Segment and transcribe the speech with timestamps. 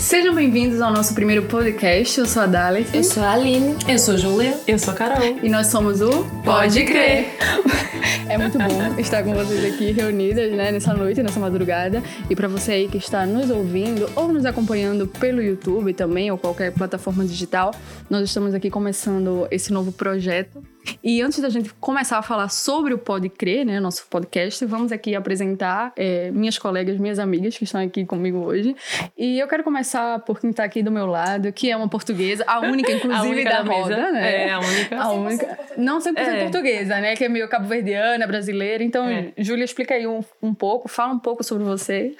[0.00, 2.18] Sejam bem-vindos ao nosso primeiro podcast.
[2.18, 2.88] Eu sou a Dalit.
[2.96, 3.76] Eu sou a Aline.
[3.86, 4.58] Eu sou a Júlia.
[4.66, 5.38] Eu sou a Carol.
[5.42, 7.26] E nós somos o Pode Crer.
[8.28, 12.00] É muito bom estar com vocês aqui reunidas, né, nessa noite, nessa madrugada.
[12.30, 16.38] E para você aí que está nos ouvindo ou nos acompanhando pelo YouTube também ou
[16.38, 17.74] qualquer plataforma digital,
[18.08, 20.62] nós estamos aqui começando esse novo projeto
[21.02, 24.92] e antes da gente começar a falar sobre o Pode Crer, né, nosso podcast, vamos
[24.92, 28.74] aqui apresentar é, minhas colegas, minhas amigas que estão aqui comigo hoje.
[29.16, 32.44] E eu quero começar por quem está aqui do meu lado, que é uma portuguesa,
[32.46, 34.12] a única, inclusive, a única da, da roda, mesa.
[34.12, 34.46] né?
[34.46, 34.98] É, a única.
[35.00, 35.58] A única.
[35.76, 36.42] Não 100% É.
[36.42, 37.16] portuguesa, né?
[37.16, 38.82] Que é meio cabo-verdiana, brasileira.
[38.84, 39.32] Então, É.
[39.38, 42.14] Júlia, explica aí um, um pouco, fala um pouco sobre você.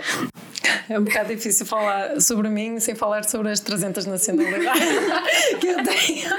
[0.89, 4.83] É um bocado difícil falar sobre mim sem falar sobre as 300 nacionalidades
[5.61, 6.31] que eu tenho.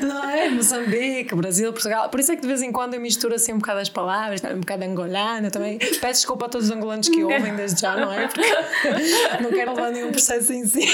[0.00, 0.48] Não é?
[0.50, 2.08] Moçambique, Brasil, Portugal.
[2.08, 4.42] Por isso é que de vez em quando eu misturo assim um bocado as palavras,
[4.44, 5.78] um bocado angolano também.
[5.78, 8.26] Peço desculpa a todos os angolanos que ouvem desde já, não é?
[8.28, 8.42] Porque
[9.42, 10.86] não quero levar nenhum processo em si.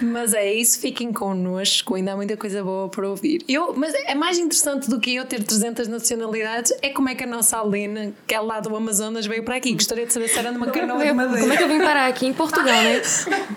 [0.00, 3.42] Mas é isso, fiquem connosco, ainda há muita coisa boa para ouvir.
[3.48, 7.24] Eu, mas é mais interessante do que eu ter 300 nacionalidades é como é que
[7.24, 9.72] a nossa Aline, que é lá do Amazonas, veio para aqui.
[9.74, 11.40] Gostaria de saber se era numa canoa de Eu- madeira.
[11.40, 13.02] como é que eu vim parar aqui em Portugal, né?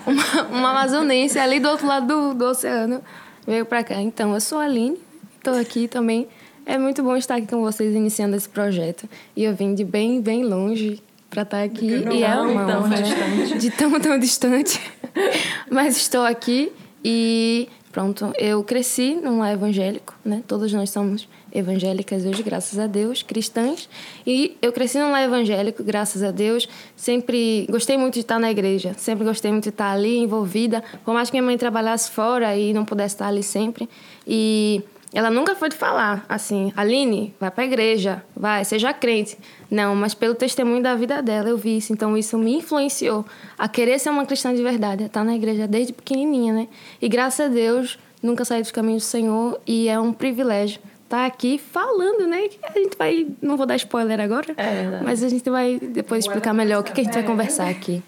[0.06, 3.02] Uma, uma amazonense ali do outro lado do, do oceano
[3.46, 3.96] veio pra cá.
[4.00, 4.98] Então, eu sou a Aline,
[5.42, 6.28] tô aqui também.
[6.64, 9.08] É muito bom estar aqui com vocês iniciando esse projeto.
[9.34, 12.04] E eu vim de bem, bem longe pra estar aqui.
[12.12, 13.02] e é uma tão honra, né?
[13.02, 13.58] distante.
[13.58, 14.80] De tão, tão distante.
[15.70, 16.70] Mas estou aqui
[17.02, 20.42] e pronto, eu cresci num lar evangélico, né?
[20.46, 23.88] Todos nós somos evangélicas hoje, graças a Deus, cristãs.
[24.26, 26.68] E eu cresci num lar evangélico, graças a Deus.
[26.94, 30.84] Sempre gostei muito de estar na igreja, sempre gostei muito de estar ali envolvida.
[31.04, 33.88] Por mais que minha mãe trabalhasse fora e não pudesse estar ali sempre.
[34.26, 39.38] E ela nunca foi de falar assim, Aline, vai pra igreja, vai, seja crente.
[39.70, 41.92] Não, mas pelo testemunho da vida dela eu vi isso.
[41.92, 43.24] Então isso me influenciou
[43.56, 46.68] a querer ser uma cristã de verdade, a estar na igreja desde pequenininha, né?
[47.00, 51.24] E graças a Deus nunca saí dos caminhos do Senhor e é um privilégio estar
[51.24, 52.48] aqui falando, né?
[52.62, 56.52] A gente vai, não vou dar spoiler agora, É mas a gente vai depois explicar
[56.52, 58.02] melhor o que, que a gente vai conversar aqui.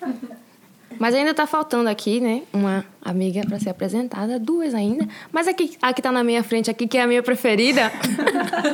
[0.98, 2.42] Mas ainda tá faltando aqui, né?
[2.52, 5.06] Uma amiga para ser apresentada, duas ainda.
[5.32, 7.90] Mas aqui, a que tá na minha frente aqui, que é a minha preferida.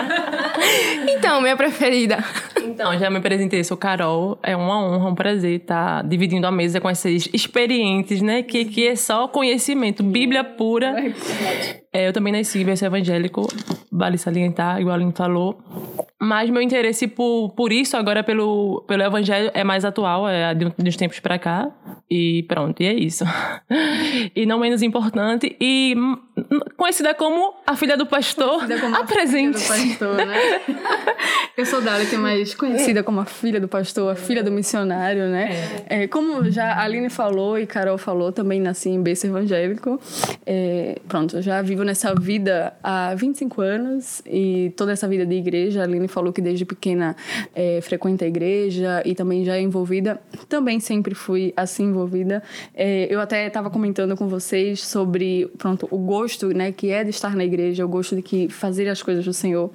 [1.08, 2.18] então, minha preferida.
[2.62, 4.38] Então, já me apresentei, sou Carol.
[4.42, 8.42] É uma honra, um prazer estar dividindo a mesa com esses experientes, né?
[8.42, 10.94] Que, que é só conhecimento, Bíblia pura.
[11.92, 13.46] É, eu também nasci berço evangélico,
[13.90, 15.58] vale salientar, igual a falou.
[16.20, 20.64] Mas meu interesse por, por isso, agora pelo, pelo evangelho, é mais atual, é de,
[20.76, 21.70] de uns tempos pra cá.
[22.10, 23.24] E pronto, e é isso.
[24.34, 26.18] E não menos importante, e hum,
[26.76, 30.60] conhecida como a filha do pastor, Conhecida como a filha do pastor, né?
[31.56, 35.48] Eu sou Dalit, mais conhecida como a filha do pastor, a filha do missionário, né?
[35.88, 39.98] É, como já a Aline falou e Carol falou, também nasci em berço evangélico.
[40.44, 45.34] É, pronto, eu já vivo nessa vida há 25 anos e toda essa vida de
[45.34, 45.80] igreja.
[45.80, 47.16] A Aline falou que desde pequena
[47.54, 50.20] é, frequenta a igreja e também já é envolvida.
[50.50, 52.42] Também sempre fui assim envolvida.
[52.74, 57.08] É, eu até estava comentando com vocês sobre, pronto, o gosto, né, que é de
[57.08, 59.70] estar na igreja, o gosto de que fazer as coisas do Senhor.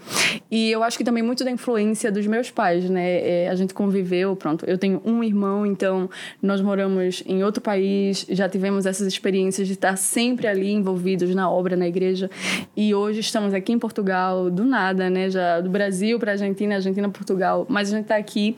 [0.51, 3.21] E eu acho que também muito da influência dos meus pais, né?
[3.21, 4.65] É, a gente conviveu, pronto.
[4.65, 6.09] Eu tenho um irmão, então
[6.41, 11.49] nós moramos em outro país, já tivemos essas experiências de estar sempre ali envolvidos na
[11.49, 12.29] obra, na igreja.
[12.75, 15.29] E hoje estamos aqui em Portugal, do nada, né?
[15.29, 18.55] Já do Brasil para Argentina, Argentina Portugal, mas a gente está aqui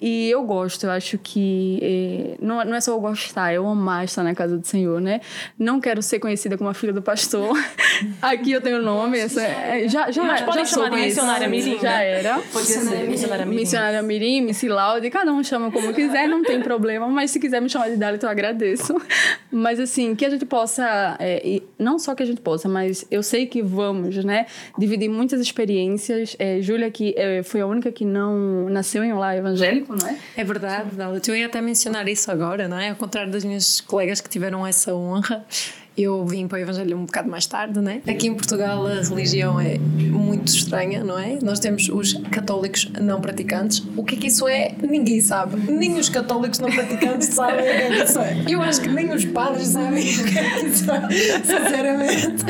[0.00, 0.84] e eu gosto.
[0.84, 4.56] Eu acho que é, não, não é só eu gostar, eu amar estar na casa
[4.56, 5.13] do Senhor, né?
[5.58, 7.56] Não quero ser conhecida como a filha do pastor.
[8.20, 11.04] aqui eu tenho o nome, essa, é, já já Mas podem já sou chamar de
[11.06, 12.10] missionária Mirim, Já né?
[12.10, 12.38] era.
[12.52, 13.60] Pode ser missionária Mirim.
[13.60, 17.60] Missionária Mirim, Missy Laude, cada um chama como quiser, não tem problema, mas se quiser
[17.60, 18.94] me chamar de Dalit, eu agradeço.
[19.50, 23.04] Mas assim, que a gente possa, é, e não só que a gente possa, mas
[23.10, 24.46] eu sei que vamos, né,
[24.78, 26.36] dividir muitas experiências.
[26.38, 30.06] É, Júlia, que é, foi a única que não nasceu em um lar evangélico, não
[30.06, 30.16] é?
[30.36, 31.28] É verdade, Dalit.
[31.28, 32.90] Eu ia até mencionar isso agora, não é?
[32.90, 35.44] Ao contrário das minhas colegas que tiveram essa honra,
[35.96, 38.00] eu vim para o Evangelho um bocado mais tarde, não é?
[38.08, 41.38] Aqui em Portugal a religião é muito estranha, não é?
[41.40, 43.82] Nós temos os católicos não praticantes.
[43.96, 44.74] O que é que isso é?
[44.82, 45.56] Ninguém sabe.
[45.70, 48.44] Nem os católicos não praticantes sabem o que é que isso é.
[48.48, 51.08] Eu acho que nem os padres sabem o que é que isso é,
[51.42, 52.44] sinceramente.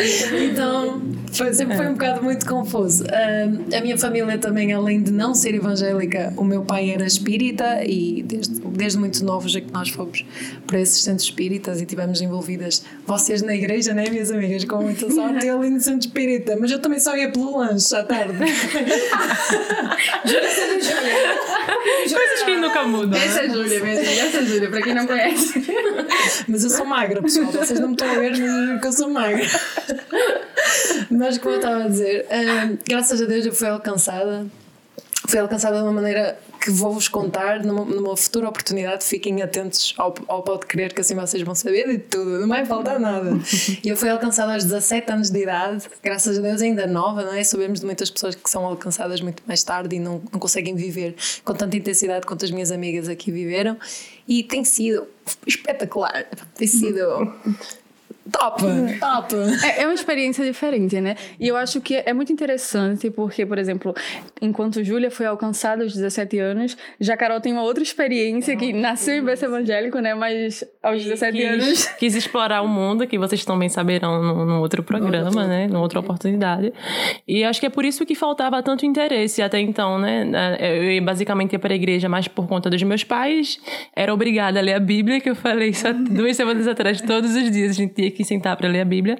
[0.50, 1.02] Então,
[1.32, 3.04] foi, sempre foi um bocado muito confuso.
[3.10, 7.84] Ah, a minha família também, além de não ser evangélica, o meu pai era espírita
[7.84, 10.24] e desde, desde muito novos é que nós fomos
[10.66, 12.84] para esses centros espíritas e tivemos envolvidas
[13.34, 14.64] vocês na igreja, né, minhas amigas?
[14.64, 18.04] Com muita sorte, eu no centro espírita, mas eu também só ia pelo lanche à
[18.04, 18.38] tarde.
[22.14, 23.18] Coisas que nunca muda.
[23.18, 23.54] Essa é né?
[23.54, 24.10] Júlia, minha amiga.
[24.10, 25.64] Essa é Júlia, pra quem não conhece.
[26.46, 27.46] Mas eu sou magra, pessoal.
[27.46, 29.46] Vocês não me estão a ver, mas eu juro que eu sou magra.
[31.10, 34.46] Mas como eu estava a dizer, eh, graças a Deus eu fui alcançada.
[35.26, 39.04] Fui alcançada de uma maneira que vou-vos contar numa, numa futura oportunidade.
[39.04, 42.64] Fiquem atentos ao, ao Pode Crer, que assim vocês vão saber de tudo, não vai
[42.64, 43.38] faltar nada.
[43.82, 47.34] E eu fui alcançada aos 17 anos de idade, graças a Deus ainda nova, não
[47.34, 47.44] é?
[47.44, 51.14] Sabemos de muitas pessoas que são alcançadas muito mais tarde e não, não conseguem viver
[51.44, 53.76] com tanta intensidade quanto as minhas amigas aqui viveram.
[54.26, 55.06] E tem sido
[55.46, 56.24] espetacular,
[56.54, 57.30] tem sido
[58.30, 58.62] top,
[58.98, 59.34] top.
[59.64, 61.16] É, é uma experiência diferente, né?
[61.38, 63.94] E eu acho que é muito interessante porque, por exemplo,
[64.40, 69.16] enquanto Júlia foi alcançada aos 17 anos, já Carol tem uma outra experiência que nasceu
[69.16, 70.14] em berço evangélico, né?
[70.14, 71.86] Mas aos 17 quis, anos...
[71.98, 75.66] quis explorar o mundo, que vocês também saberão no, no outro programa, né?
[75.66, 76.72] Numa outra oportunidade.
[77.26, 80.26] E acho que é por isso que faltava tanto interesse até então, né?
[80.58, 83.58] Eu basicamente ia para a igreja mais por conta dos meus pais.
[83.94, 87.50] Era obrigada a ler a Bíblia, que eu falei isso duas semanas atrás, todos os
[87.50, 89.18] dias a gente tinha que sentar para ler a Bíblia,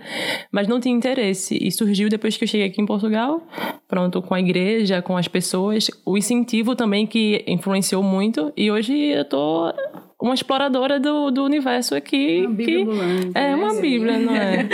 [0.51, 1.59] mas não tinha interesse.
[1.61, 3.43] E surgiu depois que eu cheguei aqui em Portugal,
[3.87, 8.53] pronto, com a igreja, com as pessoas, o incentivo também que influenciou muito.
[8.57, 9.73] E hoje eu tô
[10.25, 12.41] uma exploradora do, do universo aqui.
[12.47, 13.55] Uma bíblia que é né?
[13.55, 14.67] uma Bíblia, não é?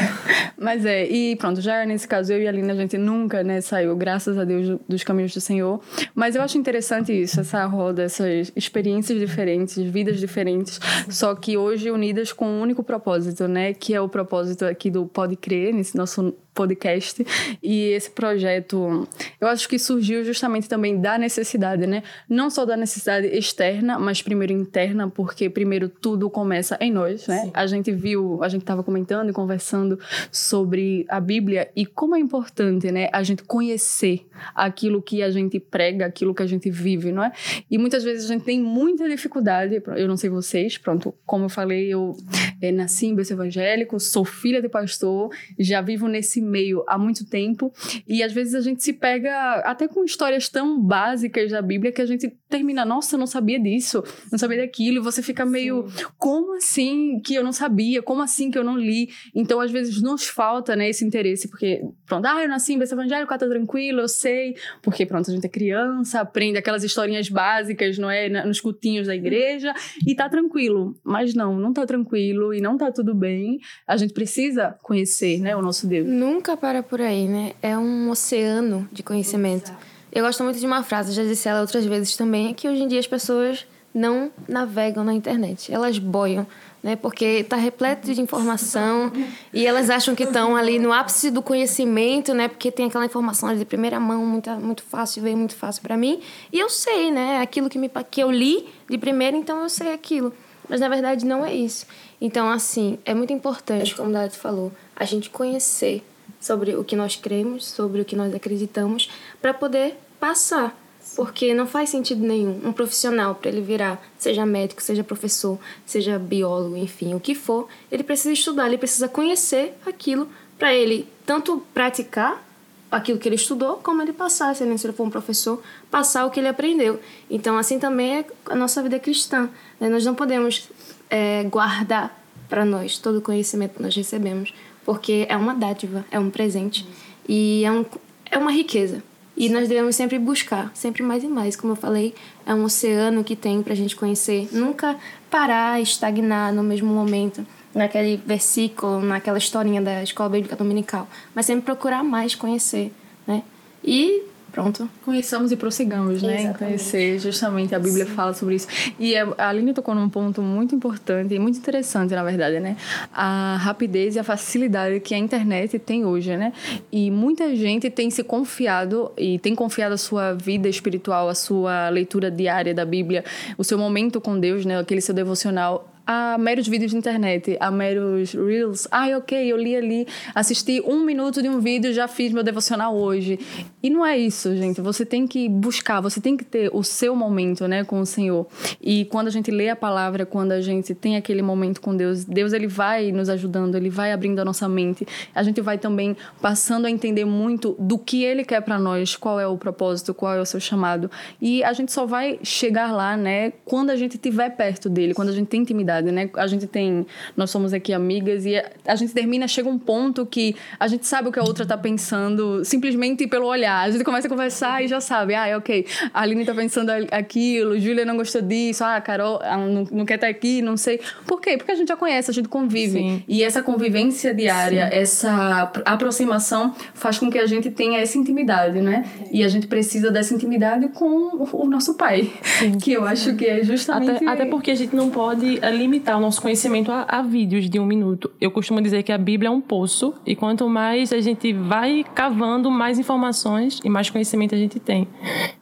[0.56, 3.60] Mas é, e pronto, já nesse caso eu e a Lina, a gente nunca, né,
[3.60, 5.78] saiu, graças a Deus, dos caminhos do Senhor.
[6.14, 10.80] Mas eu acho interessante isso, essa roda, essas experiências diferentes, vidas diferentes,
[11.10, 15.04] só que hoje unidas com um único propósito, né, que é o propósito aqui do
[15.04, 17.26] Pode Crer, nesse nosso podcast.
[17.62, 19.08] E esse projeto,
[19.40, 22.02] eu acho que surgiu justamente também da necessidade, né?
[22.28, 27.50] Não só da necessidade externa, mas primeiro interna, porque primeiro tudo começa em nós, né?
[27.52, 29.98] A gente viu, a gente estava comentando e conversando
[30.30, 35.58] sobre a Bíblia e como é importante, né, a gente conhecer aquilo que a gente
[35.58, 37.32] prega, aquilo que a gente vive, não é?
[37.70, 41.48] E muitas vezes a gente tem muita dificuldade, eu não sei vocês, pronto, como eu
[41.48, 42.16] falei, eu
[42.60, 47.26] é, nasci em berço evangélico, sou filha de pastor, já vivo nesse meio há muito
[47.26, 47.72] tempo.
[48.06, 52.02] E às vezes a gente se pega até com histórias tão básicas da Bíblia que
[52.02, 55.86] a gente termina, nossa, eu não sabia disso, não sabia daquilo, e você fica meio,
[56.16, 59.10] como assim que eu não sabia, como assim que eu não li?
[59.34, 62.94] Então às vezes nos falta, né, esse interesse, porque pronto, ah, eu nasci em berço
[62.94, 67.98] evangélico, tá tranquilo, eu sei, porque pronto, a gente é criança, aprende aquelas historinhas básicas,
[67.98, 69.74] não é, nos cultinhos da igreja
[70.06, 74.12] e tá tranquilo, mas não, não tá tranquilo e não tá tudo bem, a gente
[74.12, 76.06] precisa conhecer, né, o nosso Deus.
[76.34, 77.52] Nunca para por aí, né?
[77.62, 79.72] É um oceano de conhecimento.
[80.10, 82.82] Eu gosto muito de uma frase, já disse ela outras vezes também, é que hoje
[82.82, 83.64] em dia as pessoas
[83.94, 86.44] não navegam na internet, elas boiam,
[86.82, 86.96] né?
[86.96, 89.12] Porque está repleto de informação
[89.52, 92.48] e elas acham que estão ali no ápice do conhecimento, né?
[92.48, 96.20] Porque tem aquela informação de primeira mão, muito, muito fácil, veio muito fácil para mim.
[96.52, 97.42] E eu sei, né?
[97.42, 100.34] Aquilo que, me, que eu li de primeira, então eu sei aquilo.
[100.68, 101.86] Mas na verdade não é isso.
[102.20, 106.02] Então, assim, é muito importante, como o Dado falou, a gente conhecer
[106.44, 109.08] sobre o que nós cremos, sobre o que nós acreditamos,
[109.40, 110.78] para poder passar.
[111.16, 116.18] Porque não faz sentido nenhum um profissional, para ele virar, seja médico, seja professor, seja
[116.18, 121.62] biólogo, enfim, o que for, ele precisa estudar, ele precisa conhecer aquilo para ele tanto
[121.72, 122.44] praticar
[122.90, 126.40] aquilo que ele estudou, como ele passar, se ele for um professor, passar o que
[126.40, 127.00] ele aprendeu.
[127.30, 129.48] Então, assim também é a nossa vida cristã.
[129.80, 129.88] Né?
[129.88, 130.68] Nós não podemos
[131.08, 134.52] é, guardar para nós todo o conhecimento que nós recebemos,
[134.84, 136.86] porque é uma dádiva, é um presente
[137.28, 137.84] e é, um,
[138.30, 139.02] é uma riqueza.
[139.36, 141.56] E nós devemos sempre buscar, sempre mais e mais.
[141.56, 142.14] Como eu falei,
[142.46, 144.48] é um oceano que tem para a gente conhecer.
[144.52, 144.96] Nunca
[145.28, 151.08] parar, estagnar no mesmo momento, naquele versículo, naquela historinha da escola bíblica dominical.
[151.34, 152.92] Mas sempre procurar mais conhecer,
[153.26, 153.42] né?
[153.82, 154.22] E
[154.54, 154.88] pronto.
[155.04, 156.34] Conheçamos e prossigamos, né?
[156.34, 156.58] Exatamente.
[156.58, 158.68] conhecer, justamente, a Bíblia fala sobre isso.
[158.98, 162.76] E a a Aline tocou num ponto muito importante e muito interessante, na verdade, né?
[163.12, 166.52] A rapidez e a facilidade que a internet tem hoje, né?
[166.92, 171.88] E muita gente tem se confiado e tem confiado a sua vida espiritual, a sua
[171.88, 173.24] leitura diária da Bíblia,
[173.58, 174.78] o seu momento com Deus, né?
[174.78, 178.86] Aquele seu devocional a meros vídeos de internet, a meros reels.
[178.90, 182.94] Ai, ok, eu li ali, assisti um minuto de um vídeo, já fiz meu devocional
[182.94, 183.38] hoje.
[183.82, 184.80] E não é isso, gente.
[184.80, 188.46] Você tem que buscar, você tem que ter o seu momento, né, com o Senhor.
[188.80, 192.24] E quando a gente lê a palavra, quando a gente tem aquele momento com Deus,
[192.24, 195.06] Deus ele vai nos ajudando, ele vai abrindo a nossa mente.
[195.34, 199.40] A gente vai também passando a entender muito do que ele quer para nós, qual
[199.40, 201.10] é o propósito, qual é o seu chamado.
[201.40, 205.30] E a gente só vai chegar lá, né, quando a gente estiver perto dele, quando
[205.30, 206.28] a gente tem intimidade intimidade, né?
[206.34, 210.56] A gente tem, nós somos aqui amigas e a gente termina, chega um ponto que
[210.78, 213.82] a gente sabe o que a outra tá pensando simplesmente pelo olhar.
[213.82, 216.90] A gente começa a conversar e já sabe, ah, é ok, a Aline tá pensando
[217.10, 221.00] aquilo, Júlia não gostou disso, ah, Carol não, não quer estar tá aqui, não sei.
[221.26, 221.56] Por quê?
[221.56, 222.98] Porque a gente já conhece, a gente convive.
[222.98, 223.22] Sim.
[223.28, 224.98] E essa convivência diária, Sim.
[224.98, 229.04] essa aproximação faz com que a gente tenha essa intimidade, né?
[229.30, 232.78] E a gente precisa dessa intimidade com o nosso pai, Sim.
[232.78, 234.24] que eu acho que é justamente...
[234.24, 237.68] Até, até porque a gente não pode eh, limitar o nosso conhecimento a, a vídeos
[237.68, 238.30] de um minuto.
[238.40, 242.04] Eu costumo dizer que a Bíblia é um poço e quanto mais a gente vai
[242.14, 245.06] cavando, mais informações e mais conhecimento a gente tem.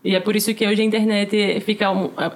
[0.05, 1.87] E é por isso que hoje a internet fica,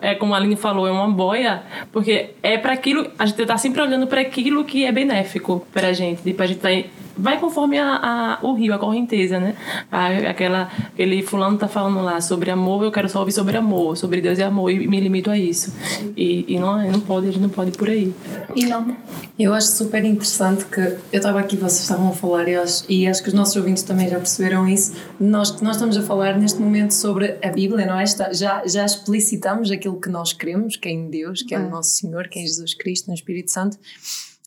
[0.00, 1.62] é como a Aline falou, é uma boia,
[1.92, 5.88] porque é para aquilo, a gente está sempre olhando para aquilo que é benéfico para
[5.88, 6.70] a gente, para a gente tá
[7.16, 9.56] vai conforme a, a, o rio, a correnteza, né?
[9.90, 13.96] A, aquela, aquele fulano tá falando lá sobre amor, eu quero só ouvir sobre amor,
[13.96, 15.72] sobre Deus e amor, e me limito a isso.
[16.16, 18.14] E, e não, não pode, a gente não pode ir por aí.
[18.54, 18.96] E não.
[19.38, 23.06] Eu acho super interessante que eu estava aqui, vocês estavam a falar, e acho, e
[23.06, 24.94] acho que os nossos ouvintes também já perceberam isso.
[25.18, 28.04] Nós, nós estamos a falar neste momento sobre a Bíblia, não é?
[28.06, 31.90] Já, já explicitamos aquilo que nós queremos, que é em Deus, que é, o nosso
[31.90, 33.78] Senhor, que é Jesus Cristo, no Espírito Santo.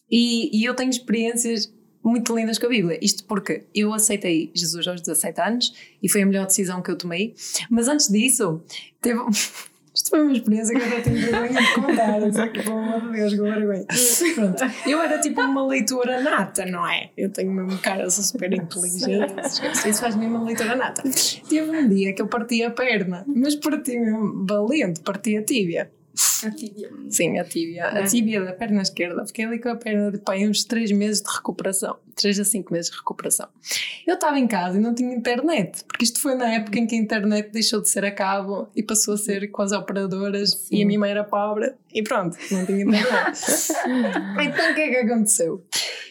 [0.10, 1.72] E, e eu tenho experiências
[2.04, 2.98] muito lindas com a Bíblia.
[3.02, 6.98] Isto porque eu aceitei Jesus aos 17 anos e foi a melhor decisão que eu
[6.98, 7.36] tomei.
[7.70, 8.62] Mas antes disso,
[9.02, 9.20] teve.
[9.92, 13.02] Isto foi uma experiência que eu já tenho vergonha de contar, só que, pelo amor
[13.02, 13.86] de Deus, com vergonha.
[14.36, 17.10] Pronto, eu era tipo uma leitura nata, não é?
[17.18, 19.34] Eu tenho mesmo cara, sou super inteligente,
[19.86, 21.04] isso faz-me uma leitura nata.
[21.50, 25.92] Teve um dia que eu parti a perna, mas parti mesmo valente, parti a tíbia.
[26.44, 26.90] A tíbia.
[27.10, 27.84] Sim, a tíbia.
[27.84, 28.04] É.
[28.04, 29.26] A tíbia da perna esquerda.
[29.26, 31.98] Fiquei ali com a perna de pai uns 3 meses de recuperação.
[32.20, 33.48] 3 a 5 meses de recuperação.
[34.06, 36.96] Eu estava em casa e não tinha internet, porque isto foi na época em que
[36.96, 40.76] a internet deixou de ser a cabo e passou a ser com as operadoras Sim.
[40.76, 43.40] e a minha mãe era pobre e pronto, não tinha internet.
[44.42, 45.64] então o que é que aconteceu?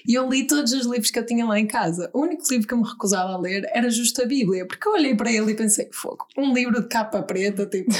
[0.07, 2.11] E eu li todos os livros que eu tinha lá em casa.
[2.15, 4.93] O único livro que eu me recusava a ler era justo a Bíblia, porque eu
[4.93, 7.91] olhei para ele e pensei, fogo, um livro de capa preta, tipo,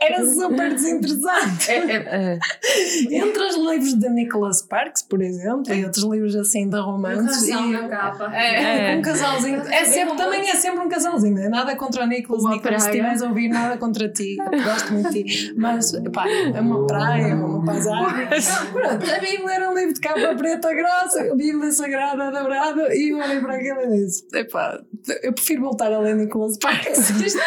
[0.00, 1.70] era super desinteressante.
[1.70, 2.38] É, é.
[3.14, 7.41] Entre os livros de Nicholas Sparks, por exemplo, e outros livros assim de romances.
[7.50, 8.34] Um e, na capa.
[8.34, 9.60] É, é, um casalzinho.
[9.68, 12.90] É sempre, também é sempre um casalzinho, é nada contra o Nicholas, uma Nicholas, se
[12.90, 14.36] estiveres a ouvir, nada contra ti.
[14.36, 15.54] Gosto muito de ti.
[15.56, 18.26] Mas, pá, é uma praia, uma paisagem.
[18.72, 23.18] Pronto, a Bíblia era um livro de capa preta grossa Bíblia Sagrada dobrada e eu
[23.18, 24.80] olhei para aquilo e disse: Epá,
[25.22, 27.10] eu prefiro voltar a ler Nicholas Sparks.
[27.22, 27.40] Isto,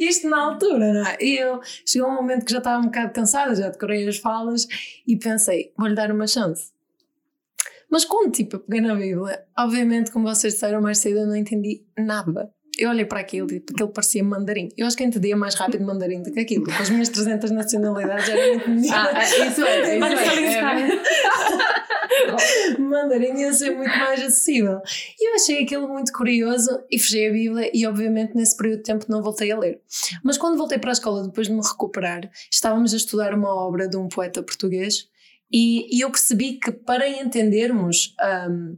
[0.00, 1.16] isto na altura, não é?
[1.20, 4.66] E eu chegou um momento que já estava um bocado cansada, já decorei as falas
[5.06, 6.73] e pensei: vou-lhe dar uma chance.
[7.90, 11.36] Mas quando tipo, eu peguei na Bíblia, obviamente, como vocês disseram mais cedo, eu não
[11.36, 12.50] entendi nada.
[12.76, 14.68] Eu olhei para aquilo e aquilo parecia mandarim.
[14.76, 16.64] Eu acho que entendia mais rápido mandarim do que aquilo.
[16.64, 20.88] Com as minhas 300 nacionalidades era muito ah, é, isso é, isso é.
[20.90, 21.24] é.
[22.78, 24.80] mandarim ia ser muito mais acessível.
[25.20, 28.84] E eu achei aquilo muito curioso e fechei a Bíblia e obviamente nesse período de
[28.84, 29.80] tempo não voltei a ler.
[30.22, 33.88] Mas quando voltei para a escola depois de me recuperar, estávamos a estudar uma obra
[33.88, 35.08] de um poeta português
[35.56, 38.12] e, e eu percebi que para entendermos
[38.50, 38.76] um,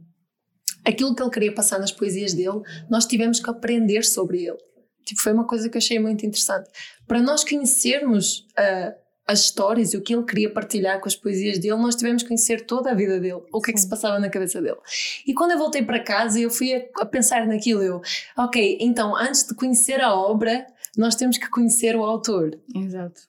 [0.85, 4.59] aquilo que ele queria passar nas poesias dele, nós tivemos que aprender sobre ele.
[5.03, 6.69] Tipo, foi uma coisa que eu achei muito interessante.
[7.07, 8.93] Para nós conhecermos uh,
[9.27, 12.29] as histórias e o que ele queria partilhar com as poesias dele, nós tivemos que
[12.29, 14.77] conhecer toda a vida dele, o que é que se passava na cabeça dele.
[15.25, 18.01] E quando eu voltei para casa, eu fui a, a pensar naquilo, eu,
[18.37, 20.63] ok, então antes de conhecer a obra,
[20.95, 22.51] nós temos que conhecer o autor.
[22.75, 23.21] Exato.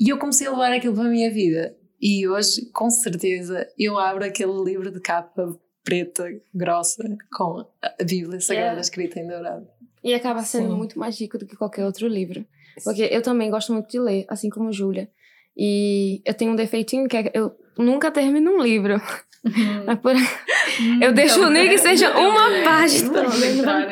[0.00, 1.76] E eu comecei a levar aquilo para a minha vida.
[2.00, 6.24] E hoje, com certeza, eu abro aquele livro de capa preta,
[6.54, 7.02] grossa,
[7.32, 8.80] com a Bíblia Sagrada é.
[8.80, 9.66] escrita em dourado.
[10.04, 10.76] E acaba sendo Sim.
[10.76, 12.44] muito mais rico do que qualquer outro livro.
[12.84, 15.10] Porque eu também gosto muito de ler, assim como Júlia.
[15.56, 18.94] E eu tenho um defeitinho que é eu nunca termino um livro.
[19.44, 19.96] Uhum.
[19.96, 20.14] Por...
[20.80, 23.22] Hum, eu deixo então, nem que seja uma página.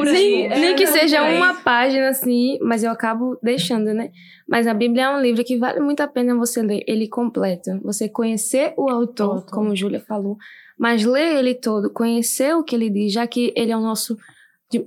[0.05, 4.11] Nem, nem que seja uma página, assim, mas eu acabo deixando, né?
[4.49, 7.81] Mas a Bíblia é um livro que vale muito a pena você ler ele completo.
[7.83, 10.37] Você conhecer o autor, como Júlia falou,
[10.79, 14.17] mas ler ele todo, conhecer o que ele diz, já que ele é o nosso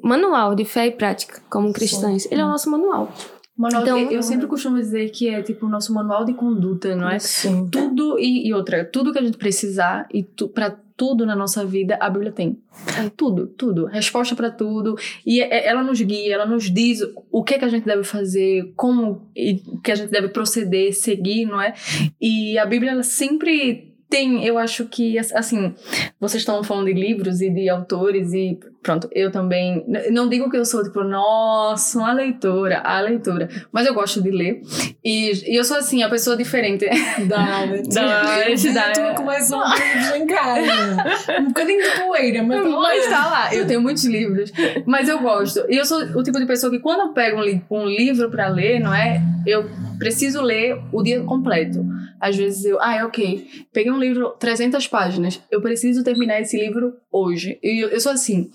[0.01, 2.32] manual de fé e prática como cristãos.
[2.32, 3.12] Ele é o nosso manual.
[3.60, 7.10] Manual então, eu sempre costumo dizer que é tipo o nosso manual de conduta, não
[7.10, 7.20] é?
[7.20, 7.68] Sim.
[7.70, 11.66] Tudo e, e outra, tudo que a gente precisar e tu, para tudo na nossa
[11.66, 12.58] vida a Bíblia tem.
[12.98, 13.10] É.
[13.18, 17.56] Tudo, tudo, resposta para tudo e é, ela nos guia, ela nos diz o que
[17.56, 21.62] é que a gente deve fazer, como e que a gente deve proceder, seguir, não
[21.62, 21.74] é?
[22.22, 25.75] E a Bíblia ela sempre tem, eu acho que assim,
[26.18, 29.86] vocês estão falando de livros e de autores e pronto, eu também.
[30.12, 33.50] Não digo que eu sou, tipo, nossa, uma leitora, a leitora.
[33.71, 34.62] Mas eu gosto de ler.
[35.03, 36.86] E, e eu sou, assim, a pessoa diferente.
[37.27, 38.45] Da, da,
[38.93, 41.39] Tu começa um livro em casa.
[41.39, 42.69] Um bocadinho de poeira, mas tá.
[42.69, 44.51] Mas tá lá, eu tenho muitos livros.
[44.86, 45.65] Mas eu gosto.
[45.69, 48.29] E eu sou o tipo de pessoa que quando eu pego um, li um livro
[48.29, 49.21] pra ler, não é?
[49.45, 51.86] Eu preciso ler o dia completo.
[52.19, 56.93] Às vezes eu, ah, ok, peguei um livro, 300 páginas, eu preciso terminar esse livro
[57.12, 57.57] hoje.
[57.63, 58.51] E eu, eu sou assim.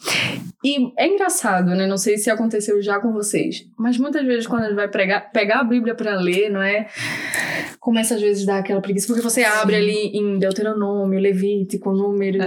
[0.64, 1.87] E é engraçado, né?
[1.87, 5.30] Não sei se aconteceu já com vocês, mas muitas vezes quando a gente vai pregar,
[5.30, 6.87] pegar a Bíblia para ler, não é?
[7.78, 12.42] Começa às vezes a dar aquela preguiça, porque você abre ali em Deuteronômio, Levítico, Números,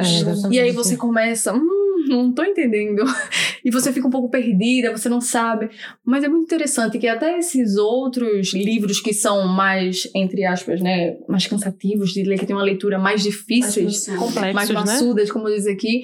[0.51, 3.03] É, e aí você começa, hum, não tô entendendo.
[3.65, 5.69] E você fica um pouco perdida, você não sabe.
[6.05, 11.17] Mas é muito interessante que até esses outros livros que são mais, entre aspas, né,
[11.27, 14.73] mais cansativos de ler, que tem uma leitura mais difíceis, mais Complexos, né?
[14.75, 16.03] maçudas, como diz aqui,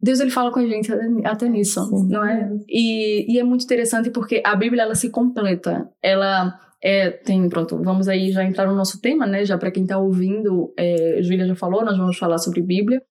[0.00, 0.92] Deus ele fala com a gente
[1.24, 2.48] até- nisso, não é?
[2.68, 5.88] E, e é muito interessante porque a Bíblia ela se completa.
[6.00, 9.44] Ela é, tem, pronto, vamos aí já entrar no nosso tema, né?
[9.44, 13.02] Já para quem tá ouvindo, é, Júlia já falou, nós vamos falar sobre Bíblia.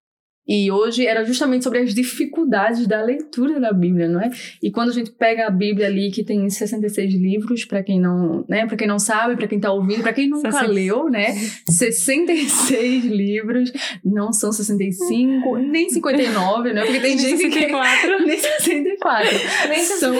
[0.47, 4.29] E hoje era justamente sobre as dificuldades da leitura da Bíblia, não é?
[4.61, 8.43] E quando a gente pega a Bíblia ali, que tem 66 livros, para quem não,
[8.49, 10.71] né, para quem não sabe, para quem tá ouvindo, para quem nunca 60.
[10.71, 11.33] leu, né?
[11.69, 13.71] 66 livros,
[14.03, 16.83] não são 65, nem 59, né?
[16.83, 18.19] Porque tem gente que 64.
[18.27, 19.29] nem 64.
[19.69, 20.15] Nem são,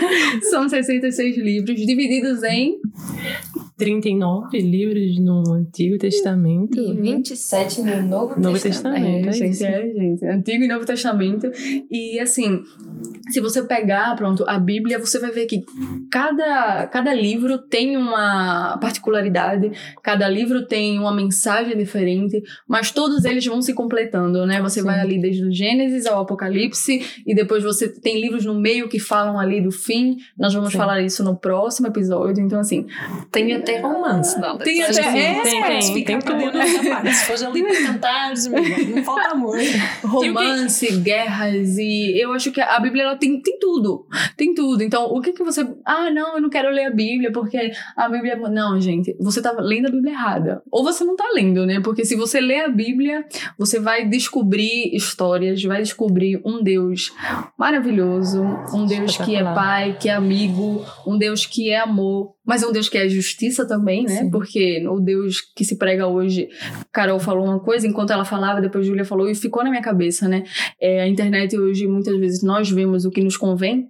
[0.50, 2.78] são 66 livros divididos em
[3.78, 6.76] 39 livros no Antigo Testamento.
[6.78, 9.24] E 27 no Novo, Novo Testamento.
[9.24, 9.26] Testamento.
[9.26, 10.26] É, é gente, é, gente.
[10.26, 11.50] Antigo e Novo Testamento.
[11.88, 12.64] E assim,
[13.30, 15.64] se você pegar, pronto, a Bíblia, você vai ver que
[16.10, 19.70] cada, cada livro tem uma particularidade,
[20.02, 24.60] cada livro tem uma mensagem diferente, mas todos eles vão se completando, né?
[24.60, 28.88] Você vai ali desde o Gênesis ao Apocalipse, e depois você tem livros no meio
[28.88, 30.16] que falam ali do fim.
[30.36, 30.78] Nós vamos Sim.
[30.78, 32.42] falar isso no próximo episódio.
[32.42, 32.86] Então, assim,
[33.67, 34.58] Tem até romance, não.
[34.58, 36.38] Tem até- é, tem, tem, tem, tudo.
[36.52, 37.14] Nessa parte.
[37.14, 39.58] Se fores ali para cantares, não falta amor.
[40.02, 44.06] romance, guerras e eu acho que a Bíblia ela tem, tem tudo.
[44.36, 44.82] Tem tudo.
[44.82, 48.08] Então, o que que você, ah, não, eu não quero ler a Bíblia porque a
[48.08, 50.62] Bíblia não, gente, você tá lendo a Bíblia errada.
[50.70, 51.80] Ou você não tá lendo, né?
[51.80, 53.24] Porque se você lê a Bíblia,
[53.58, 57.12] você vai descobrir histórias, vai descobrir um Deus
[57.58, 62.62] maravilhoso, um Deus que é pai, que é amigo, um Deus que é amor, mas
[62.62, 64.22] é um Deus que é justiça também, né?
[64.22, 64.30] Sim.
[64.30, 66.48] Porque o Deus que se prega hoje
[66.92, 70.28] Carol falou uma coisa, enquanto ela falava, depois Júlia falou, e ficou na minha cabeça,
[70.28, 70.44] né?
[70.80, 73.88] É, a internet hoje, muitas vezes, nós vemos o que nos convém,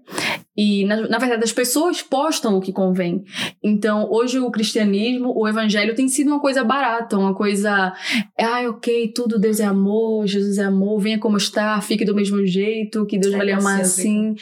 [0.57, 3.23] e, na, na verdade, as pessoas postam o que convém.
[3.63, 7.93] Então, hoje, o cristianismo, o evangelho, tem sido uma coisa barata, uma coisa.
[8.37, 12.45] Ah, ok, tudo Deus é amor, Jesus é amor, venha como está, fique do mesmo
[12.45, 14.35] jeito, que Deus É vai lhe amar assim.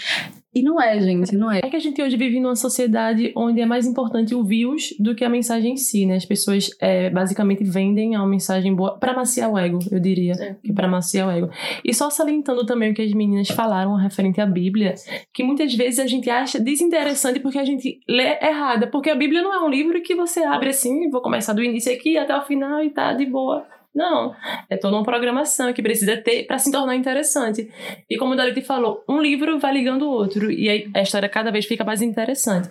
[0.56, 1.58] E não é, gente, não é.
[1.58, 5.14] É que a gente hoje vive numa sociedade onde é mais importante o views do
[5.14, 6.16] que a mensagem em si, né?
[6.16, 10.32] As pessoas é, basicamente vendem uma mensagem boa para maciar o ego, eu diria.
[10.32, 10.56] É.
[10.64, 11.50] Que para maciar o ego.
[11.84, 14.94] E só salientando também o que as meninas falaram referente à Bíblia,
[15.30, 18.86] que muitas vezes a gente acha desinteressante porque a gente lê errada.
[18.86, 21.92] Porque a Bíblia não é um livro que você abre assim, vou começar do início
[21.92, 23.66] aqui até o final e tá de boa.
[23.96, 24.34] Não,
[24.68, 27.66] é toda uma programação que precisa ter para se tornar interessante.
[28.10, 31.28] E como o Dalite falou, um livro vai ligando o outro e aí a história
[31.30, 32.68] cada vez fica mais interessante.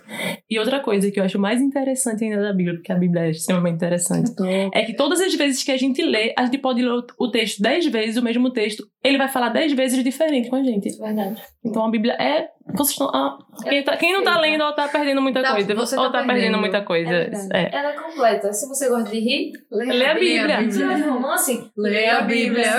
[0.48, 3.30] E outra coisa que eu acho mais interessante ainda da Bíblia, porque a Bíblia é
[3.30, 4.32] extremamente interessante,
[4.72, 7.30] é que todas as vezes que a gente lê, a gente pode ler o- o
[7.30, 10.96] texto dez vezes, o mesmo texto, ele vai falar dez vezes diferente com a gente.
[10.96, 11.42] Verdade.
[11.64, 12.48] Então a Bíblia é.
[12.74, 15.74] Vocês estão, ah, quem, tá- quem não tá lendo ou tá perdendo muita Tá, coisa.
[15.74, 16.58] você ou tá tá perdendo, perdendo.
[16.58, 17.10] muita coisa.
[17.14, 17.30] É.
[17.52, 17.70] É.
[17.72, 18.52] Ela é completa.
[18.52, 20.70] Se você gosta de rir, Lê a Bíblia.
[20.70, 22.72] Se gosta de romance, Lê a Bíblia.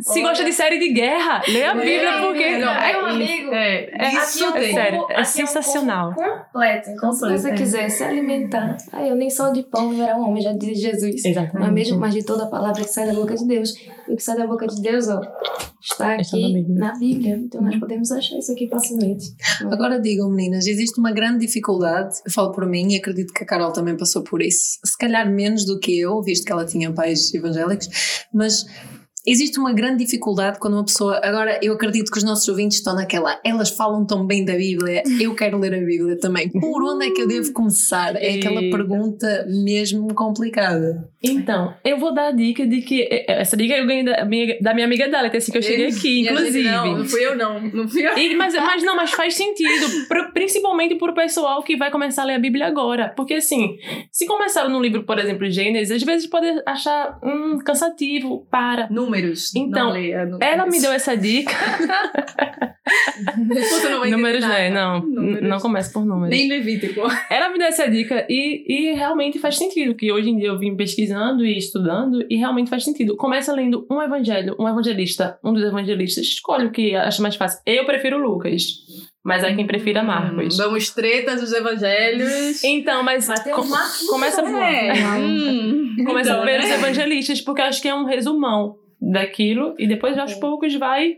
[0.00, 2.38] Se gosta de série de guerra, lê a Lê Bíblia, porque.
[2.44, 2.58] Bíblia.
[2.58, 6.14] Meu é amigo, É, É, isso Aqui é sério, é um sensacional.
[6.14, 6.90] completo.
[6.90, 7.54] Então, se Completo, você é.
[7.54, 11.24] quiser se alimentar, aí eu nem só de pão viverá um homem, já diz Jesus.
[11.24, 11.68] Exatamente.
[11.68, 11.98] É mesmo?
[11.98, 13.74] Mas de toda a palavra que sai da boca de Deus.
[14.08, 15.20] E o que sai da boca de Deus, ó,
[15.80, 16.78] está Está aqui na Bíblia.
[16.78, 17.36] na Bíblia.
[17.36, 19.31] Então nós podemos achar isso aqui facilmente.
[19.70, 23.46] Agora digam, meninas, existe uma grande dificuldade, eu falo por mim e acredito que a
[23.46, 26.92] Carol também passou por isso, se calhar menos do que eu, visto que ela tinha
[26.92, 27.88] pais evangélicos,
[28.32, 28.66] mas
[29.26, 31.20] existe uma grande dificuldade quando uma pessoa.
[31.22, 35.02] Agora, eu acredito que os nossos ouvintes estão naquela, elas falam tão bem da Bíblia,
[35.20, 36.48] eu quero ler a Bíblia também.
[36.50, 38.14] Por onde é que eu devo começar?
[38.16, 41.08] É aquela pergunta mesmo complicada.
[41.22, 43.02] Então, eu vou dar a dica de que.
[43.02, 45.86] eh, Essa dica eu ganhei da minha, da minha amiga Dália, assim que eu cheguei
[45.86, 46.62] aqui, inclusive.
[46.64, 47.60] Não, não fui eu, não.
[47.60, 48.18] Não fui eu.
[48.18, 49.86] E- mas, mas não, mas faz sentido,
[50.32, 53.12] principalmente pro pessoal que vai começar a ler a Bíblia agora.
[53.16, 53.76] Porque assim,
[54.10, 58.88] se começaram no livro, por exemplo, Gênesis, às vezes pode achar hum, cansativo, para.
[59.20, 59.54] Números.
[59.54, 60.40] Então, não leia números.
[60.40, 61.52] Ela me deu essa dica.
[63.48, 64.70] Você não números, né?
[64.70, 65.48] Não, Números.
[65.48, 66.30] não começa por números.
[66.30, 67.00] Nem Levítico.
[67.30, 70.58] Ela me deu essa dica e, e realmente faz sentido, que hoje em dia eu
[70.58, 73.16] vim pesquisando e estudando e realmente faz sentido.
[73.16, 77.60] Começa lendo um evangelho, um evangelista, um dos evangelistas, escolhe o que acha mais fácil.
[77.64, 78.62] Eu prefiro Lucas,
[79.24, 80.56] mas há quem prefira Marcos.
[80.56, 82.62] Vamos tretas dos evangelhos.
[82.64, 84.54] Então, mas Mateus, co- Marcos, começa por...
[84.60, 84.92] É.
[85.18, 85.94] Hum.
[86.04, 86.64] Começa Então, ver né?
[86.64, 88.76] os evangelistas, porque eu acho que é um resumão
[89.10, 91.16] daquilo e depois aos poucos vai.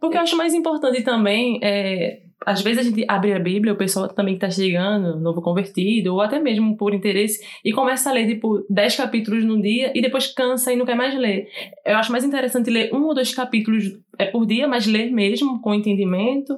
[0.00, 1.60] Porque eu acho mais importante também.
[1.62, 5.40] É, às vezes a gente abre a Bíblia, o pessoal também que tá chegando, novo
[5.40, 9.92] convertido, ou até mesmo por interesse, e começa a ler, tipo, 10 capítulos num dia
[9.94, 11.46] e depois cansa e não quer mais ler.
[11.86, 13.84] Eu acho mais interessante ler um ou dois capítulos
[14.18, 16.54] é, por dia, mas ler mesmo, com entendimento,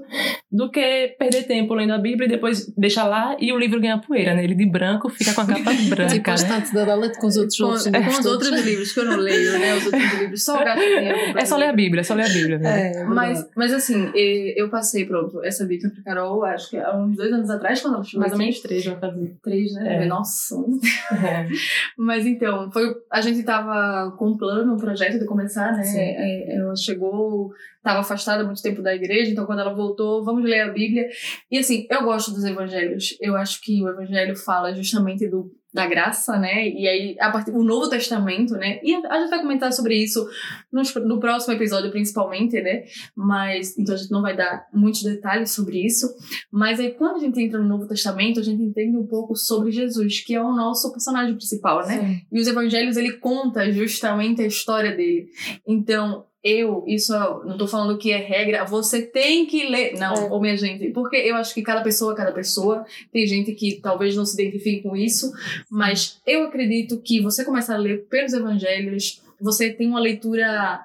[0.51, 3.99] do que perder tempo lendo a Bíblia e depois deixar lá e o livro ganha
[3.99, 4.45] poeira, né?
[4.45, 6.07] Ele de branco fica com a capa branca.
[6.07, 6.37] Tipo, né?
[6.37, 8.47] bastante da leite com os outros Com, outros com livros os todos.
[8.47, 9.75] outros livros que eu não leio, né?
[9.75, 11.73] Os outros livros só gasto É só ler a.
[11.73, 12.59] Bíblia, é só ler a Bíblia.
[12.59, 12.93] Né?
[12.93, 17.17] É, Mas, mas assim, eu passei, pronto, essa dica pra Carol, acho que há uns
[17.17, 19.37] dois anos atrás, quando ela chegou Mais ou menos três vai fazer.
[19.43, 20.05] Três, né?
[20.05, 20.07] É.
[20.07, 20.57] Nossa.
[21.99, 25.83] Mas então, foi, a gente tava com um plano, um projeto de começar, né?
[25.83, 25.99] Sim.
[25.99, 27.53] É, ela chegou,
[27.87, 31.07] tava afastada há muito tempo da igreja, então quando ela voltou, vamos ler a Bíblia.
[31.49, 33.16] E assim, eu gosto dos evangelhos.
[33.20, 36.70] Eu acho que o evangelho fala justamente do da graça, né?
[36.70, 38.81] E aí, a partir do Novo Testamento, né?
[38.83, 40.27] E a, gente vai comentar sobre isso
[40.72, 42.85] nos- no, próximo episódio, principalmente, né?
[43.14, 46.09] Mas, então a gente não vai dar muitos detalhes sobre isso.
[46.51, 49.70] Mas aí, quando a gente entra no Novo Testamento, a gente entende um pouco sobre
[49.70, 52.01] Jesus, que é o nosso personagem principal, né?
[52.01, 52.20] Sim.
[52.33, 55.29] E os evangelhos, ele conta justamente a história dele.
[55.68, 59.94] Então, eu, isso eu não tô falando que é regra, você tem que ler.
[59.99, 60.31] Não, É.
[60.31, 64.14] ô minha gente, porque eu acho que cada pessoa, cada pessoa, tem gente que talvez
[64.14, 65.33] não se identifique com isso,
[65.70, 70.81] mas eu acredito que você começa a ler pelos evangelhos, você tem uma leitura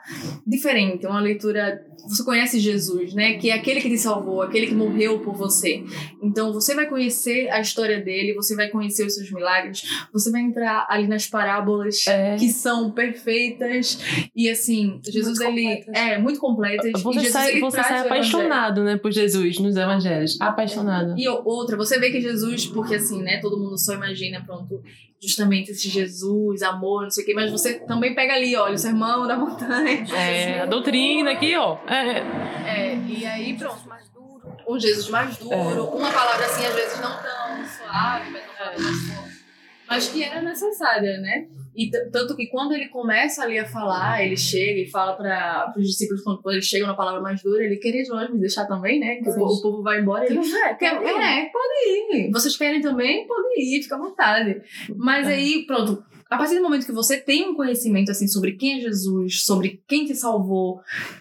[0.45, 1.85] diferente, uma leitura.
[2.07, 3.35] Você conhece Jesus, né?
[3.37, 5.83] Que é aquele que te salvou, aquele que morreu por você.
[6.21, 10.41] Então você vai conhecer a história dele, você vai conhecer os seus milagres, você vai
[10.41, 12.35] entrar ali nas parábolas É.
[12.37, 13.99] que são perfeitas
[14.35, 15.93] e assim, Jesus Muito ele completas.
[16.03, 17.01] é muito completas.
[17.03, 20.41] Você Jesus, sai, você sai apaixonado, né, por Jesus nos evangelhos.
[20.41, 21.13] Apaixonado.
[21.17, 24.81] E outra, você vê que Jesus, porque assim, né, todo mundo só imagina, pronto,
[25.21, 28.77] justamente esse Jesus, amor, não sei o quê, mas você também pega ali, olha, o
[28.77, 30.03] sermão da montanha.
[30.15, 31.77] É, a doutrina aqui, ó.
[31.87, 32.19] É,
[32.65, 34.41] É, e aí, pronto, mais duro.
[34.67, 39.41] Um Jesus mais duro, uma palavra assim, às vezes não tão suave, mas mais forte.
[39.87, 41.45] Mas que era necessária, né?
[41.75, 45.87] E tanto que quando ele começa ali a falar, ele chega e fala para os
[45.87, 48.99] discípulos, quando eles chegam na palavra mais dura, ele queria de longe me deixar também,
[48.99, 49.15] né?
[49.17, 50.25] Que o, o povo vai embora.
[50.25, 52.31] Ele, É, Quer- é, pode ir.
[52.31, 53.25] Vocês querem também?
[53.25, 54.61] Pode ir, fica à vontade.
[54.95, 56.03] Mas aí, pronto.
[56.29, 59.81] A partir do momento que você tem um conhecimento assim sobre quem é Jesus, sobre
[59.85, 60.79] quem te salvou,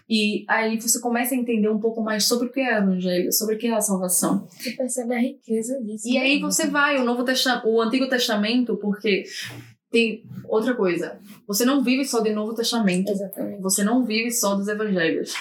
[0.09, 3.33] e aí você começa a entender um pouco mais sobre o que é o evangelho,
[3.33, 4.47] sobre o que é a salvação.
[4.49, 6.09] Você percebe a riqueza disso.
[6.09, 6.21] E né?
[6.21, 9.25] aí você vai, o Novo Testamento, o Antigo Testamento, porque
[9.91, 11.19] tem outra coisa.
[11.47, 13.11] Você não vive só do Novo Testamento.
[13.11, 13.61] Exatamente.
[13.61, 15.35] Você não vive só dos evangelhos.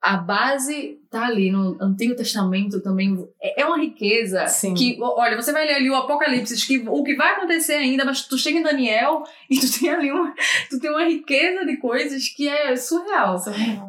[0.00, 3.28] A base tá ali no Antigo Testamento também.
[3.40, 4.74] É é uma riqueza Sim.
[4.74, 8.26] que, olha, você vai ler ali o Apocalipse, que, o que vai acontecer ainda, mas
[8.26, 10.34] tu chega em Daniel e tu tem ali uma,
[10.70, 13.36] tu tem uma riqueza de coisas que é surreal.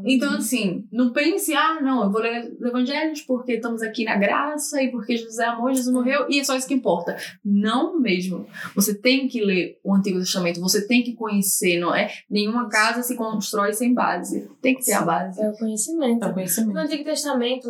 [0.05, 4.17] Então, assim, não pense, ah, não, eu vou ler os evangelhos porque estamos aqui na
[4.17, 7.15] graça e porque Jesus é amor, Jesus morreu e é só isso que importa.
[7.43, 8.45] Não mesmo.
[8.75, 12.11] Você tem que ler o Antigo Testamento, você tem que conhecer, não é?
[12.29, 14.49] Nenhuma casa se constrói sem base.
[14.61, 15.41] Tem que ter a base.
[15.41, 16.25] É o conhecimento.
[16.25, 16.73] é o conhecimento.
[17.11, 17.69] Testamento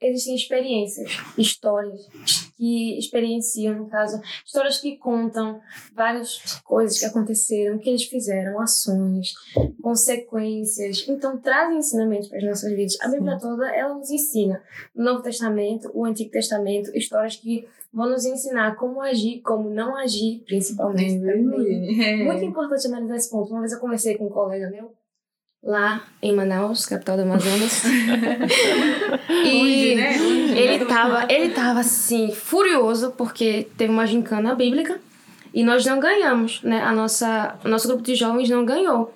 [0.00, 2.08] existem experiências, histórias
[2.56, 5.60] que experienciam, no caso, histórias que contam
[5.94, 9.34] várias coisas que aconteceram, que eles fizeram, ações,
[9.80, 11.04] consequências.
[11.08, 13.00] Então trazem ensinamentos para as nossas vidas.
[13.00, 14.60] A Bíblia toda ela nos ensina.
[14.94, 19.94] No Novo Testamento, o Antigo Testamento, histórias que vão nos ensinar como agir, como não
[19.96, 21.20] agir, principalmente.
[21.20, 22.24] também.
[22.24, 23.50] Muito importante analisar esse ponto.
[23.50, 24.92] Uma vez eu conversei com um colega meu,
[25.62, 27.82] lá em Manaus, capital do Amazonas.
[29.44, 30.16] E né?
[30.56, 35.00] Ele tava, ele tava assim, furioso, porque teve uma gincana bíblica
[35.52, 36.82] e nós não ganhamos, né?
[36.82, 39.12] A nossa, o nosso grupo de jovens não ganhou.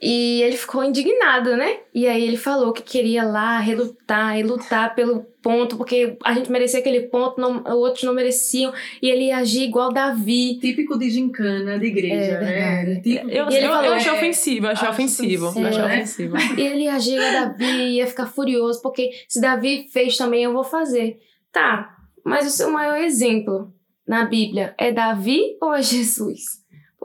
[0.00, 1.78] E ele ficou indignado, né?
[1.94, 6.50] E aí ele falou que queria lá relutar e lutar pelo ponto, porque a gente
[6.52, 10.58] merecia aquele ponto, não, outros não mereciam, e ele ia agir igual Davi.
[10.60, 13.00] Típico de gincana de igreja, É né?
[13.00, 15.44] Típico- Eu, E ele eu, falou, eu achei é, ofensivo, eu achei ofensivo.
[15.46, 15.86] eu achei né?
[15.94, 16.36] ofensivo.
[16.58, 20.52] E ele ia agir igual Davi, ia ficar furioso, porque se Davi fez também, eu
[20.52, 21.18] vou fazer.
[21.50, 23.72] Tá, mas o seu maior exemplo
[24.06, 26.42] na Bíblia é Davi ou é Jesus?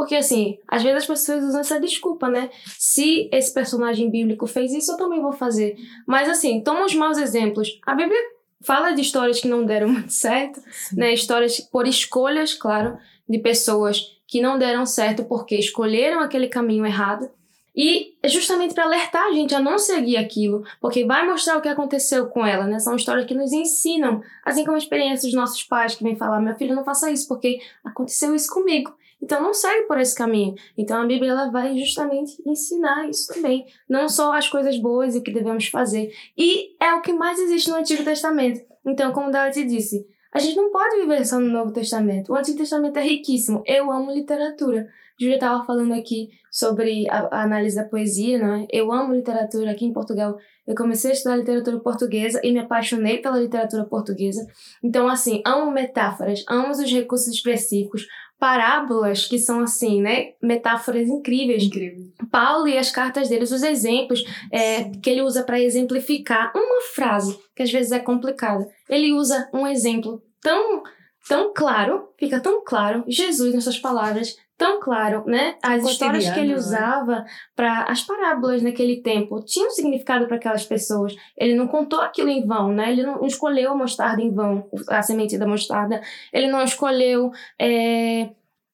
[0.02, 2.50] Porque, assim, às vezes as pessoas usam essa desculpa, né?
[2.66, 5.78] Se esse personagem bíblico fez isso, eu também vou fazer.
[6.08, 7.80] Mas, assim, toma os maus exemplos.
[7.86, 8.18] A Bíblia
[8.62, 10.96] fala de histórias que não deram muito certo, Sim.
[10.96, 11.14] né?
[11.14, 12.98] Histórias por escolhas, claro,
[13.30, 17.30] de pessoas que não deram certo porque escolheram aquele caminho errado.
[17.76, 21.62] E é justamente para alertar a gente a não seguir aquilo, porque vai mostrar o
[21.62, 22.80] que aconteceu com ela, né?
[22.80, 26.42] São histórias que nos ensinam, assim como a experiência dos nossos pais que vêm falar:
[26.42, 28.92] meu filho, não faça isso, porque aconteceu isso comigo.
[29.22, 30.56] Então não segue por esse caminho.
[30.78, 35.20] Então a Bíblia ela vai justamente ensinar isso também, não só as coisas boas e
[35.20, 36.12] o que devemos fazer.
[36.38, 38.62] E é o que mais existe no Antigo Testamento.
[38.86, 42.32] Então, como Dalit disse, a gente não pode viver só no Novo Testamento.
[42.32, 43.62] O Antigo Testamento é riquíssimo.
[43.66, 44.88] Eu amo literatura.
[45.20, 48.66] Júlia estava falando aqui sobre a, a, análise da poesia, né?
[48.72, 50.38] Eu amo literatura aqui em Portugal.
[50.66, 54.48] Eu comecei a estudar literatura portuguesa e me apaixonei pela literatura portuguesa.
[54.84, 58.08] Então, assim, amo metáforas, amo os recursos expressivos,
[58.42, 61.62] parábolas que são assim, né, metáforas incríveis.
[61.62, 62.08] Incrível.
[62.32, 67.38] Paulo e as cartas dele, os exemplos é, que ele usa para exemplificar uma frase
[67.56, 68.68] que às vezes é complicada.
[68.90, 70.82] Ele usa um exemplo tão
[71.28, 75.56] tão claro, fica tão claro Jesus nas suas palavras, tão claro, né?
[75.64, 76.56] As histórias que ele né?
[76.56, 81.16] usava para as parábolas naquele tempo tinham um significado para aquelas pessoas.
[81.36, 82.92] Ele não contou aquilo em vão, né?
[82.92, 86.00] Ele não escolheu a mostarda em vão, a semente da mostarda.
[86.32, 88.30] Ele não escolheu é,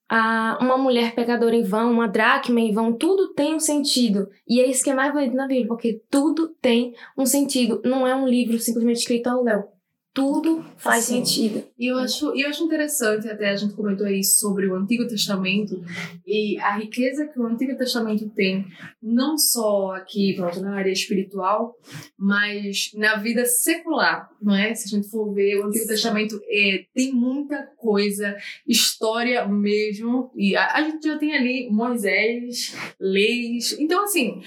[0.10, 2.92] a, uma mulher pecadora em vão, uma dracma em vão.
[2.92, 4.30] Tudo tem um sentido.
[4.46, 7.82] E é isso que é mais bonito na Bíblia, porque tudo tem um sentido.
[7.86, 9.77] Não é um livro simplesmente escrito ao léu
[10.18, 11.24] tudo faz Sim.
[11.24, 11.64] sentido.
[11.78, 15.80] E eu acho, eu acho interessante, até a gente comentou isso sobre o Antigo Testamento
[16.26, 18.66] e a riqueza que o Antigo Testamento tem,
[19.00, 21.76] não só aqui, pronto, na área espiritual,
[22.18, 24.74] mas na vida secular, não é?
[24.74, 25.90] Se a gente for ver, o Antigo Sim.
[25.90, 28.36] Testamento é, tem muita coisa,
[28.68, 33.78] história mesmo, e a, a gente já tem ali Moisés, leis.
[33.80, 34.42] Então, assim,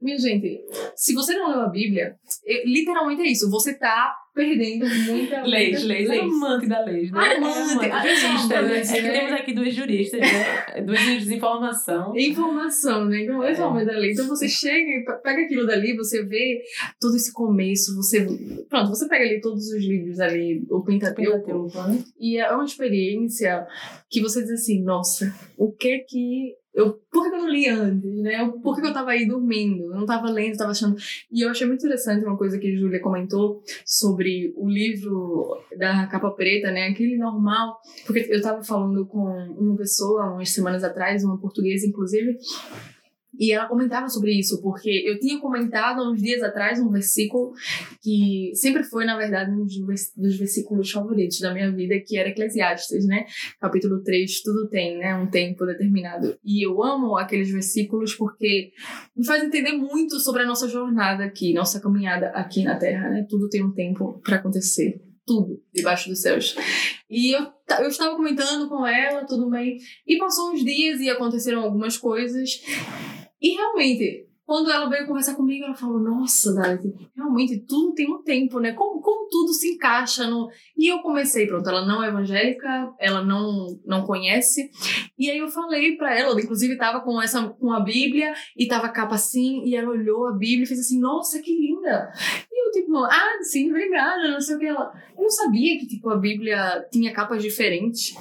[0.00, 0.64] minha gente,
[0.96, 5.84] se você não leu a Bíblia, é, literalmente é isso, você tá perdendo muita leis,
[5.84, 6.22] leis, leis.
[6.22, 7.36] amante da lei, né?
[7.36, 8.78] Amante, é, jurista, né?
[8.78, 10.80] É que temos aqui duas juristas, né?
[10.82, 12.16] Duas de informação.
[12.16, 13.24] Informação, né?
[13.24, 14.12] Então, é amante da lei.
[14.12, 16.62] Então você chega e pega aquilo dali, você vê
[16.98, 18.26] todo esse começo, você.
[18.68, 22.02] Pronto, você pega ali todos os livros ali, o Pentateuco, né?
[22.18, 23.66] e é uma experiência
[24.08, 28.18] que você diz assim, nossa, o que que eu, por que eu não li antes,
[28.20, 28.40] né?
[28.40, 29.84] Eu, por que eu tava aí dormindo?
[29.84, 30.96] Eu não tava lendo, tava achando.
[31.30, 36.06] E eu achei muito interessante uma coisa que a Júlia comentou sobre o livro da
[36.06, 36.88] capa preta, né?
[36.88, 37.80] Aquele normal.
[38.06, 39.24] Porque eu tava falando com
[39.58, 42.38] uma pessoa umas semanas atrás, uma portuguesa, inclusive,
[43.40, 47.54] e ela comentava sobre isso, porque eu tinha comentado uns dias atrás um versículo
[48.02, 53.06] que sempre foi, na verdade, um dos versículos favoritos da minha vida, que era Eclesiastes,
[53.06, 53.24] né?
[53.58, 55.14] Capítulo 3, tudo tem, né?
[55.14, 56.36] Um tempo determinado.
[56.44, 58.72] E eu amo aqueles versículos porque
[59.16, 63.26] me faz entender muito sobre a nossa jornada aqui, nossa caminhada aqui na Terra, né?
[63.26, 66.56] Tudo tem um tempo para acontecer tudo debaixo dos céus.
[67.08, 67.46] E eu,
[67.80, 69.78] eu estava comentando com ela, tudo bem.
[70.06, 72.60] E passou uns dias e aconteceram algumas coisas.
[73.40, 78.20] E realmente, quando ela veio conversar comigo, ela falou: Nossa, Davi, realmente tudo tem um
[78.20, 78.72] tempo, né?
[78.72, 80.50] Como, como tudo se encaixa no.
[80.76, 84.68] E eu comecei, pronto, ela não é evangélica, ela não, não conhece.
[85.16, 88.66] E aí eu falei para ela, ela inclusive estava com, essa, com a Bíblia e
[88.66, 92.12] tava a capa assim, e ela olhou a Bíblia e fez assim: Nossa, que linda!
[92.50, 94.66] E eu, tipo, ah, sim, obrigada, não sei o que.
[94.66, 98.14] Ela, eu não sabia que, tipo, a Bíblia tinha capas diferentes.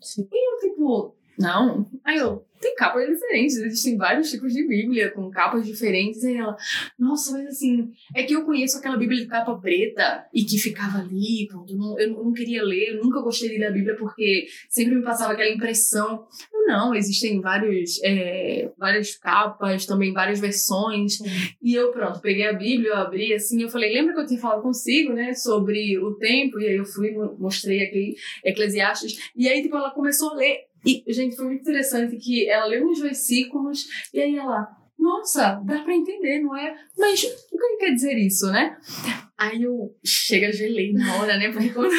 [0.00, 0.28] Sim.
[0.32, 1.86] E eu, tipo, não.
[2.04, 6.24] Aí eu, tem capas diferentes, existem vários tipos de Bíblia com capas diferentes.
[6.24, 6.56] Aí ela,
[6.96, 10.98] nossa, mas assim, é que eu conheço aquela Bíblia de capa preta e que ficava
[10.98, 14.46] ali, pronto, não, eu não queria ler, eu nunca gostei de ler a Bíblia porque
[14.70, 16.24] sempre me passava aquela impressão.
[16.66, 21.18] Não, existem vários, é, várias capas, também várias versões.
[21.60, 24.40] E eu, pronto, peguei a Bíblia, eu abri assim, eu falei, lembra que eu tinha
[24.40, 26.60] falado consigo, né, sobre o tempo?
[26.60, 29.30] E aí eu fui, mostrei aqui Eclesiastes.
[29.34, 32.86] E aí, tipo, ela começou a ler e, gente, foi muito interessante que ela leu
[32.86, 34.68] uns versículos e aí ela,
[34.98, 36.74] nossa, dá pra entender, não é?
[36.96, 38.76] Mas o que quer dizer isso, né?
[39.36, 41.50] Aí eu chega, gelei na hora, né?
[41.50, 41.90] Porque quando,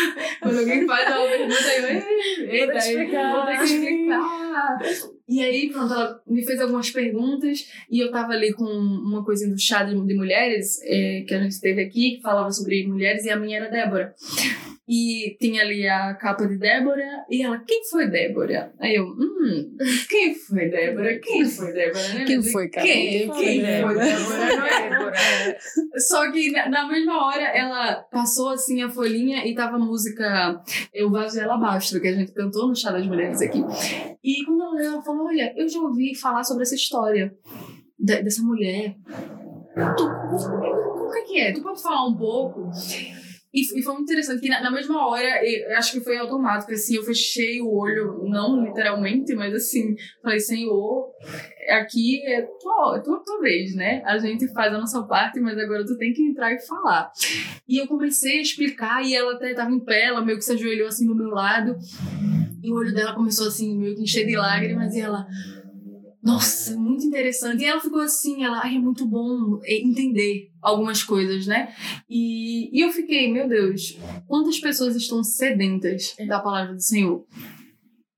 [0.42, 4.80] quando alguém faz uma pergunta, eu, eita, vou explicar, vou ter que explicar.
[5.28, 9.52] E aí, pronto, ela me fez algumas perguntas e eu tava ali com uma coisinha
[9.52, 13.26] do chá de, de mulheres é, que a gente teve aqui, que falava sobre mulheres,
[13.26, 14.16] e a minha era Débora.
[14.88, 18.74] E tinha ali a capa de Débora e ela, quem foi Débora?
[18.80, 19.78] Aí eu, hum,
[20.10, 21.20] quem foi Débora?
[21.20, 22.08] Quem foi Débora?
[22.10, 22.26] Né?
[22.26, 22.86] Quem foi, cara?
[22.86, 24.06] Quem, quem foi Débora?
[24.06, 25.14] É Débora.
[25.98, 30.62] Só que na, na, mesma hora ela passou assim a folhinha e tava a música
[30.94, 33.64] Eu Vaso Ela Abaixo, que a gente cantou no Chá das Mulheres aqui.
[34.22, 37.34] E quando ela leu, ela falou: Olha, eu já ouvi falar sobre essa história
[37.98, 38.98] de- dessa mulher.
[39.98, 41.54] Tu, como é que é?
[41.54, 42.70] Tu pode falar um pouco?
[43.54, 46.72] E, e foi muito interessante que na, na mesma hora, eu acho que foi automático,
[46.72, 51.12] assim, eu fechei o olho, não literalmente, mas assim, falei, Senhor,
[51.70, 54.02] aqui é tua, é tua, tua vez, né?
[54.06, 57.12] A gente faz a nossa parte, mas agora tu tem que entrar e falar.
[57.68, 60.54] E eu comecei a explicar, e ela até tava em pé, ela meio que se
[60.54, 61.78] ajoelhou assim do meu lado,
[62.64, 65.28] e o olho dela começou assim, meio que encher de lágrimas, e ela.
[66.24, 67.62] Nossa, muito interessante.
[67.62, 71.76] E ela ficou assim, ela, ai, é muito bom entender algumas coisas, né?
[72.10, 77.26] E, e eu fiquei, meu Deus, quantas pessoas estão sedentas da palavra do Senhor?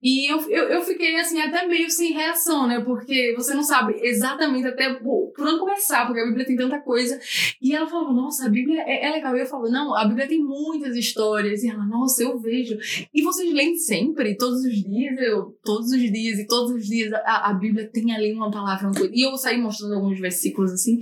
[0.05, 2.79] E eu, eu, eu fiquei assim, até meio sem reação, né?
[2.79, 7.19] Porque você não sabe exatamente até por, onde começar, porque a Bíblia tem tanta coisa.
[7.59, 9.35] E ela falava, nossa, a Bíblia é, é legal.
[9.35, 11.63] E eu falo, não, a Bíblia tem muitas histórias.
[11.63, 12.77] E ela, nossa, eu vejo.
[13.11, 17.11] E vocês leem sempre, todos os dias, eu, todos os dias, e todos os dias
[17.11, 19.11] a, a Bíblia tem ali uma palavra, uma coisa.
[19.11, 20.99] E eu saí mostrando alguns versículos assim.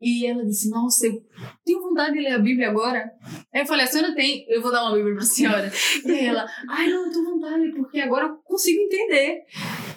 [0.00, 1.20] E ela disse, nossa, eu
[1.64, 3.10] tenho vontade de ler a Bíblia agora.
[3.52, 5.72] Aí eu falei, a senhora tem, eu vou dar uma Bíblia pra senhora.
[6.04, 9.42] E aí ela, ai, não, eu tô vontade, porque agora eu consigo entender.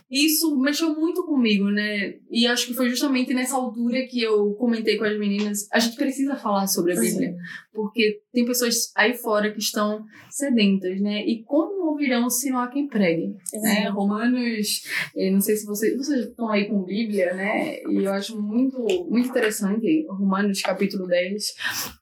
[0.09, 2.15] Isso mexeu muito comigo, né?
[2.31, 5.67] E acho que foi justamente nessa altura que eu comentei com as meninas.
[5.71, 7.35] A gente precisa falar sobre a Bíblia,
[7.79, 11.25] porque tem pessoas aí fora que estão sedentas, né?
[11.25, 13.35] E como ouvirão se não há quem pregue?
[13.53, 13.87] Né?
[13.89, 14.83] Romanos,
[15.15, 17.81] eh, não sei se vocês, vocês estão aí com Bíblia, né?
[17.83, 18.77] E eu acho muito,
[19.09, 21.55] muito interessante, Romanos capítulo 10,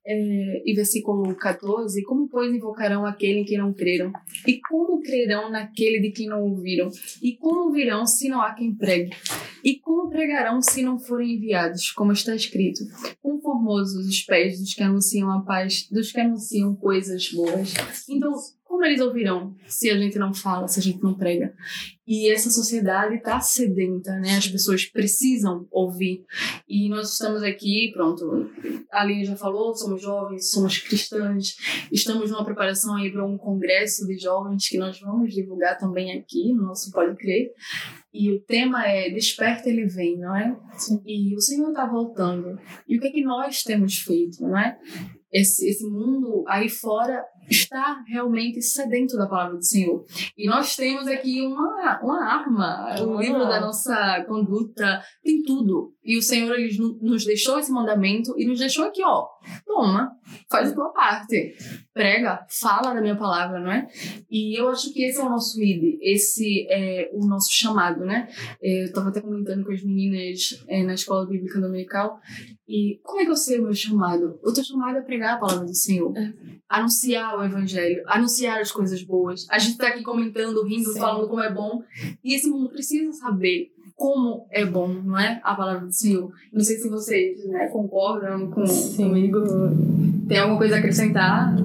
[0.06, 4.12] eh, e versículo 14, como pois invocarão aquele em quem não creram?
[4.48, 6.90] E como crerão naquele de quem não ouviram?
[7.22, 9.12] E como ouvirão se não há quem pregue?
[9.68, 11.92] E como pregarão se não forem enviados?
[11.92, 12.80] Como está escrito:
[13.22, 17.74] Quão formosos os pés dos que anunciam a paz, dos que anunciam coisas boas.
[18.08, 18.32] Então,
[18.64, 21.54] como eles ouvirão se a gente não fala, se a gente não prega?
[22.06, 24.38] E essa sociedade está sedenta, né?
[24.38, 26.24] As pessoas precisam ouvir.
[26.68, 28.50] E nós estamos aqui, pronto,
[28.92, 31.56] a Aline já falou, somos jovens, somos cristãs,
[31.92, 36.54] estamos numa preparação aí para um congresso de jovens que nós vamos divulgar também aqui
[36.54, 37.52] no nosso Pode Crer.
[38.18, 40.58] E o tema é Desperta, Ele Vem, não é?
[41.06, 42.60] E o Senhor está voltando.
[42.88, 44.76] E o que é que nós temos feito, não é?
[45.32, 50.04] Esse, esse mundo aí fora está realmente sedento da palavra do Senhor.
[50.38, 55.94] E nós temos aqui uma, uma arma, o livro da nossa conduta, tem tudo.
[56.04, 59.28] E o Senhor ele no- nos deixou esse mandamento e nos deixou aqui, ó.
[59.66, 60.12] Toma,
[60.50, 61.56] faz a tua parte.
[61.94, 63.88] Prega, fala da minha palavra, não é?
[64.30, 68.28] E eu acho que esse é o nosso ID, esse é o nosso chamado, né?
[68.62, 72.20] Eu estava até comentando com as meninas eh, na escola bíblica dominical.
[72.68, 74.40] E como é que eu sei o meu chamado?
[74.44, 76.14] O teu chamado é pregar a palavra do Senhor.
[76.70, 79.46] Anunciar o evangelho, anunciar as coisas boas.
[79.50, 81.00] A gente tá aqui comentando, rindo, Sim.
[81.00, 81.84] falando como é bom.
[82.24, 85.42] E esse mundo precisa saber como é bom, não é?
[85.44, 86.32] A palavra do Senhor.
[86.54, 88.64] Não sei se vocês né, concordam com,
[88.96, 89.40] comigo.
[90.28, 91.56] Tem alguma coisa a acrescentar?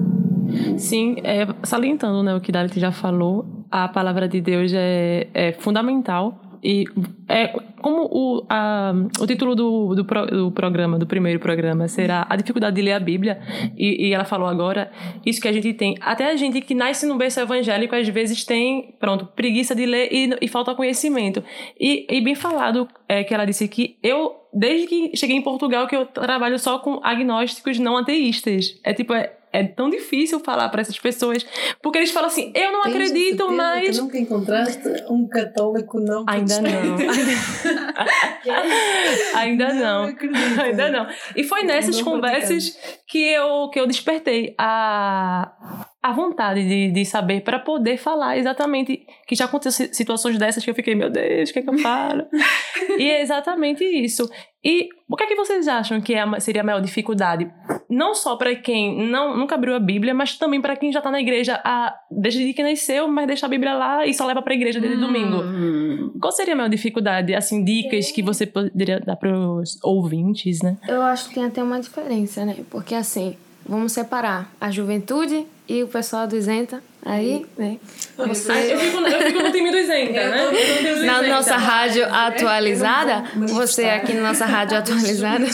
[0.77, 5.51] Sim, é, salientando né, o que Dalit já falou, a palavra de Deus é, é
[5.53, 6.42] fundamental.
[6.63, 6.85] E
[7.27, 7.47] é
[7.81, 12.37] como o, a, o título do, do, pro- do programa, do primeiro programa, será A
[12.37, 13.41] Dificuldade de Ler a Bíblia.
[13.77, 14.89] E, e ela falou agora,
[15.25, 15.97] isso que a gente tem.
[15.99, 20.07] Até a gente que nasce num berço evangélico, às vezes tem, pronto, preguiça de ler
[20.11, 21.43] e, e falta conhecimento.
[21.79, 25.85] E, e bem falado é, que ela disse que eu, desde que cheguei em Portugal,
[25.87, 28.79] que eu trabalho só com agnósticos não ateístas.
[28.83, 31.45] É tipo, é, é tão difícil falar para essas pessoas,
[31.81, 33.47] porque eles falam assim, eu não Tens acredito.
[33.47, 36.97] Que nunca encontraste um católico não Ainda não.
[39.35, 40.05] Ainda não.
[40.05, 40.61] acredito.
[40.61, 41.07] Ainda não.
[41.35, 42.75] E foi nessas Não conversas
[43.07, 49.05] que eu, que eu despertei a, a vontade de, de saber para poder falar exatamente.
[49.25, 51.69] Que já aconteceu si- situações dessas que eu fiquei, meu Deus, o que é que
[51.69, 52.25] eu falo?
[52.99, 54.29] e é exatamente isso.
[54.61, 57.49] E o que é que vocês acham que é seria a maior dificuldade?
[57.89, 61.09] Não só para quem não, nunca abriu a Bíblia, mas também para quem já está
[61.09, 64.53] na igreja a, desde que nasceu, mas deixa a Bíblia lá e só leva para
[64.53, 65.37] a igreja desde domingo.
[65.37, 66.17] Hum.
[66.19, 67.33] Qual seria a maior dificuldade?
[67.33, 70.77] Assim, dicas que você poderia dar para os ouvintes, né?
[70.87, 72.57] Eu acho que tem até uma diferença, né?
[72.69, 73.35] Porque assim,
[73.65, 76.81] vamos separar a juventude e o pessoal do isenta.
[77.05, 77.77] Aí, né?
[78.15, 78.51] Você...
[78.51, 81.05] eu, fico, eu fico no time do isenta, né?
[81.05, 85.45] Na nossa rádio atualizada, você aqui na nossa rádio atualizada,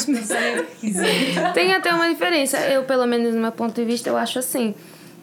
[1.53, 2.57] tem até uma diferença.
[2.59, 4.75] Eu, pelo menos, do meu ponto de vista, eu acho assim,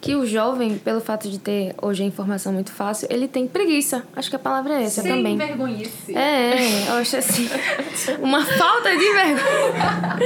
[0.07, 4.05] que o jovem, pelo fato de ter hoje a informação muito fácil, ele tem preguiça.
[4.15, 5.35] Acho que a palavra é essa Sem também.
[5.35, 6.15] vergonhice.
[6.15, 7.49] É, é, eu acho assim.
[8.23, 10.17] Uma falta de vergonha.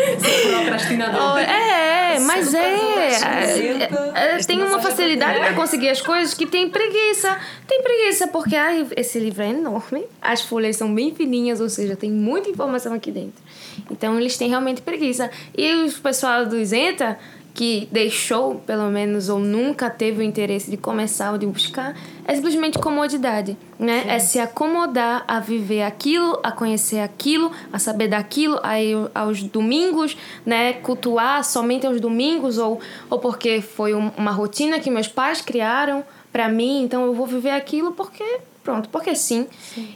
[0.52, 1.34] Procrastinador.
[1.34, 2.60] Oh, É, é, mas é.
[2.60, 7.36] é, é, Tem uma facilidade para conseguir as coisas que tem preguiça.
[7.68, 11.96] Tem preguiça porque ai, esse livro é enorme, as folhas são bem fininhas, ou seja,
[11.96, 13.42] tem muita informação aqui dentro.
[13.90, 15.32] Então eles têm realmente preguiça.
[15.58, 17.18] E o pessoal do Isenta,
[17.54, 21.93] que deixou, pelo menos, ou nunca teve o interesse de começar ou de buscar,
[22.26, 24.06] é simplesmente comodidade, né?
[24.08, 30.16] É se acomodar a viver aquilo, a conhecer aquilo, a saber daquilo, aí aos domingos,
[30.45, 30.74] né?
[30.74, 32.80] Cultuar somente aos domingos, ou,
[33.10, 37.28] ou porque foi um- uma rotina que meus pais criaram para mim, então eu vou
[37.28, 38.24] viver aquilo porque,
[38.64, 39.45] pronto, porque sim.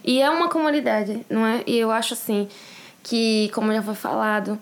[0.03, 1.63] E é uma comunidade, não é?
[1.65, 2.49] E eu acho assim
[3.01, 4.59] que, como já foi falado,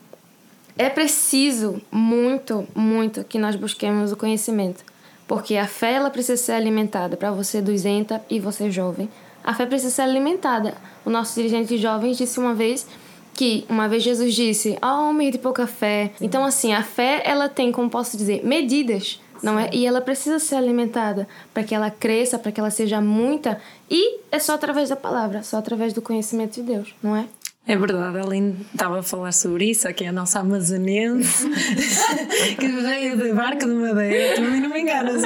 [0.77, 4.83] é preciso muito, muito que nós busquemos o conhecimento.
[5.27, 9.09] Porque a fé ela precisa ser alimentada para você do isenta e você jovem.
[9.43, 10.75] A fé precisa ser alimentada.
[11.05, 12.87] O nosso dirigente de jovens disse uma vez
[13.33, 16.11] que uma vez Jesus disse: "Ó homem de pouca fé".
[16.19, 19.69] Então assim, a fé ela tem, como posso dizer, medidas, não é?
[19.73, 23.59] E ela precisa ser alimentada para que ela cresça, para que ela seja muita,
[23.89, 27.25] e é só através da palavra, só através do conhecimento de Deus, não é?
[27.65, 31.47] É verdade, a Aline estava a falar sobre isso, aqui é a nossa amazonense
[32.59, 35.21] que veio de barco de madeira, também não me enganas.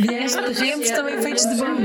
[0.00, 1.82] Vieste de tempos também feitos de bambu.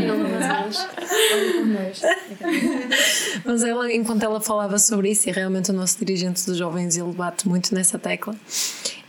[3.45, 7.11] Mas ela, enquanto ela falava sobre isso, e realmente o nosso dirigente dos jovens ele
[7.11, 8.35] bate muito nessa tecla,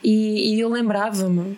[0.05, 1.57] e, e eu lembrava-me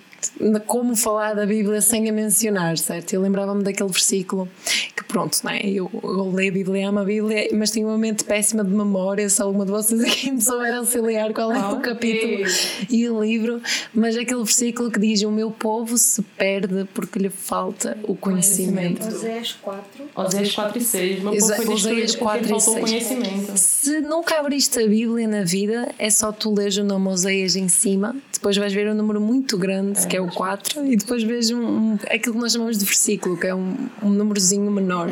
[0.66, 3.12] como falar da Bíblia sem a mencionar, certo?
[3.12, 4.48] Eu lembrava-me daquele versículo
[4.96, 5.60] que, pronto, não é?
[5.66, 9.28] eu, eu leio a Bíblia, amo a Bíblia, mas tenho uma mente péssima de memória.
[9.28, 12.44] Se alguma de vocês aqui me souber auxiliar qual é o capítulo
[12.88, 13.60] e o livro,
[13.92, 19.06] mas aquele versículo que diz: O meu povo se perde porque lhe falta o conhecimento.
[19.06, 20.04] Oséias 4.
[20.14, 21.22] Oséias 4 e 6.
[21.22, 22.90] Meu povo foi destruído 4 porque e faltou 6.
[22.90, 23.52] conhecimento.
[23.56, 27.68] Se nunca abriste a Bíblia na vida, é só tu leres o nome Oséias em
[27.68, 28.14] cima,
[28.44, 31.62] depois vais ver um número muito grande, que é o 4, e depois vês um,
[31.64, 35.08] um- aquilo que nós chamamos de versículo, que é um, um númerozinho menor.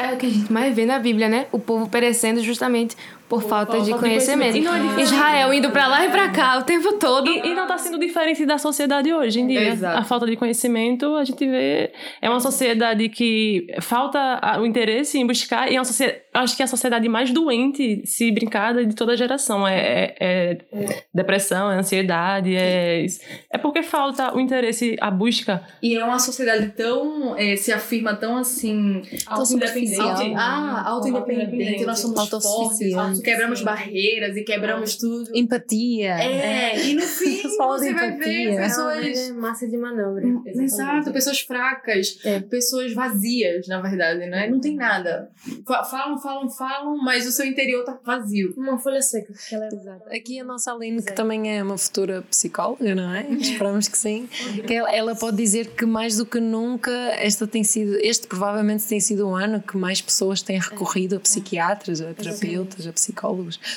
[0.00, 1.46] É o que a gente mais vê na Bíblia, né?
[1.52, 2.96] O povo perecendo justamente
[3.32, 4.52] por falta, de falta de conhecimento.
[4.52, 4.56] conhecimento.
[4.56, 4.60] E
[4.92, 5.02] não é.
[5.02, 7.30] Israel indo pra lá e pra cá o tempo todo.
[7.30, 9.68] E, e não está sendo diferente da sociedade hoje em dia.
[9.68, 9.98] Exato.
[9.98, 11.90] A falta de conhecimento, a gente vê.
[12.20, 16.54] É uma sociedade que falta a- o interesse em buscar, e é uma sociedade, acho
[16.56, 19.66] que é a sociedade mais doente, se brincada, de toda a geração.
[19.66, 23.06] É, é- é depressão, é ansiedade, é.
[23.50, 25.62] É porque falta o interesse, a busca.
[25.82, 27.34] E é uma sociedade tão.
[27.38, 29.00] eh, se afirma tão assim.
[29.26, 30.00] Autossuficiente.
[30.00, 31.84] Auto- Ah, auto-independente.
[31.86, 35.30] Nós somos fortes, Quebramos barreiras e quebramos tudo.
[35.34, 36.14] Empatia.
[36.22, 39.30] É, e no fim você vai ver pessoas.
[39.32, 40.22] massa de manobra.
[40.46, 42.40] Exato, pessoas fracas, É.
[42.40, 44.48] pessoas vazias, na verdade, né?
[44.48, 45.30] Não tem nada.
[45.66, 48.52] Fa- Falam, falam, falam, mas o seu interior tá vazio.
[48.56, 49.32] Uma folha seca.
[49.48, 49.68] Que ela
[50.10, 50.16] é...
[50.16, 53.26] Aqui a nossa Aline, que também é uma futura psicóloga, não é?
[53.32, 54.28] Esperamos que sim.
[54.66, 58.84] Que ela, ela pode dizer que mais do que nunca, esta tem sido, este provavelmente
[58.86, 63.01] tem sido o ano que mais pessoas têm recorrido a psiquiatras, a terapeutas, a psicólogos.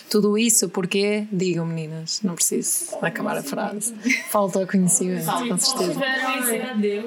[0.09, 3.95] Tudo isso porque, digam meninas, não preciso acabar a frase.
[4.29, 5.99] Falta o conhecimento, com certeza.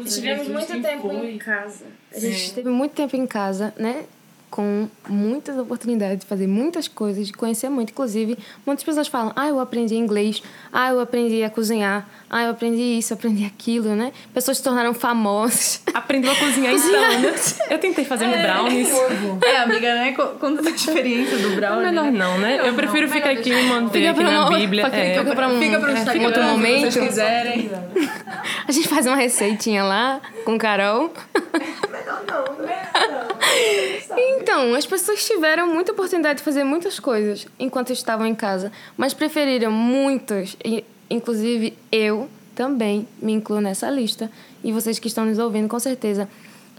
[0.05, 1.85] Tivemos muito tempo em casa.
[2.15, 4.05] A gente teve muito tempo em casa, né?
[4.51, 7.91] Com muitas oportunidades de fazer muitas coisas, de conhecer muito.
[7.91, 8.37] Inclusive,
[8.67, 10.43] muitas pessoas falam: ah, eu aprendi inglês,
[10.73, 14.11] ah, eu aprendi a cozinhar, ah, eu aprendi isso, aprendi aquilo, né?
[14.33, 15.83] Pessoas se tornaram famosas.
[15.93, 17.31] Aprendeu a cozinhar então.
[17.71, 18.89] Eu tentei fazer um brownies.
[19.45, 20.13] É, amiga, né?
[20.13, 21.83] Co- Conta a experiência do Brown.
[21.83, 22.67] Melhor não, né?
[22.67, 24.85] Eu prefiro ficar aqui e manter Fica aqui pra na uma- Bíblia.
[24.87, 25.19] fica- é.
[25.19, 26.91] fica pra um- Fica é, Instagram, outro se momento.
[26.93, 27.71] vocês quiserem.
[28.67, 31.13] A gente faz uma receitinha lá com Carol.
[34.41, 39.13] Então, as pessoas tiveram muita oportunidade de fazer muitas coisas enquanto estavam em casa, mas
[39.13, 40.57] preferiram muitas,
[41.11, 44.31] inclusive eu também me incluo nessa lista,
[44.65, 46.29] e vocês que estão nos ouvindo com certeza.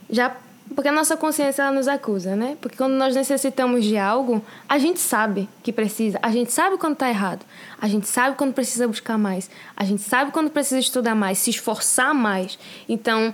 [0.09, 0.35] Já
[0.75, 2.57] porque a nossa consciência ela nos acusa, né?
[2.61, 6.93] Porque quando nós necessitamos de algo, a gente sabe que precisa, a gente sabe quando
[6.93, 7.45] está errado,
[7.81, 11.49] a gente sabe quando precisa buscar mais, a gente sabe quando precisa estudar mais, se
[11.49, 12.59] esforçar mais.
[12.87, 13.33] Então,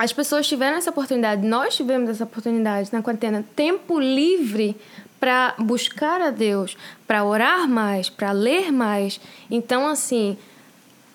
[0.00, 4.74] as pessoas tiveram essa oportunidade, nós tivemos essa oportunidade na quarentena, tempo livre
[5.20, 6.74] para buscar a Deus,
[7.06, 9.20] para orar mais, para ler mais.
[9.50, 10.38] Então, assim,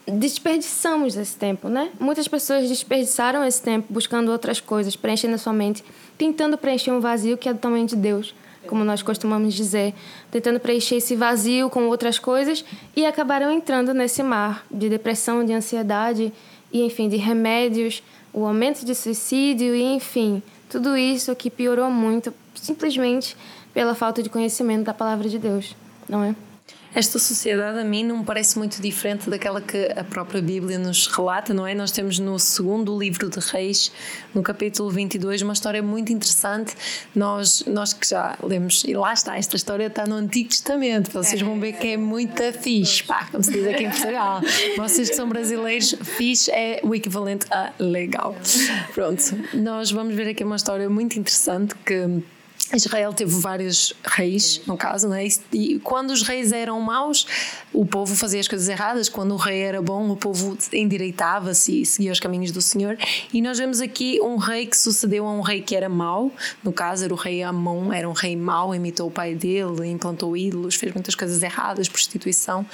[0.08, 1.90] desperdiçamos esse tempo, né?
[2.00, 5.84] Muitas pessoas desperdiçaram esse tempo buscando outras coisas, preenchendo a sua mente,
[6.16, 8.36] tentando preencher um vazio que é do tamanho de Deus,
[8.68, 9.96] como nós costumamos dizer,
[10.30, 12.64] tentando preencher esse vazio com outras coisas
[12.96, 16.32] e acabaram entrando nesse mar de depressão, de ansiedade
[16.72, 18.04] e enfim, de remédios,
[18.36, 23.36] o aumento de suicídio e enfim, tudo isso que piorou muito simplesmente
[23.74, 25.74] pela falta de conhecimento da palavra de Deus,
[26.08, 26.36] não é?
[26.96, 31.08] Esta sociedade a mim não me parece muito diferente daquela que a própria Bíblia nos
[31.08, 31.76] relata, não é?
[31.76, 33.92] Nós temos no segundo livro de Reis,
[34.34, 36.74] no capítulo 22, uma história muito interessante.
[37.14, 41.42] Nós, nós que já lemos, e lá está, esta história está no Antigo Testamento, vocês
[41.42, 44.40] vão ver que é muito fixe, pá, como se diz aqui em Portugal.
[44.78, 48.34] Vocês que são brasileiros, fixe é o equivalente a legal.
[48.94, 49.22] Pronto,
[49.54, 52.24] nós vamos ver aqui uma história muito interessante que
[52.74, 55.28] Israel teve vários reis, no caso, né?
[55.54, 57.28] e quando os reis eram maus,
[57.72, 61.86] o povo fazia as coisas erradas, quando o rei era bom, o povo endireitava-se e
[61.86, 62.98] seguia os caminhos do Senhor.
[63.32, 66.32] E nós vemos aqui um rei que sucedeu a um rei que era mau,
[66.64, 70.36] no caso era o rei Amon, era um rei mau, imitou o pai dele, implantou
[70.36, 72.66] ídolos, fez muitas coisas erradas, prostituição.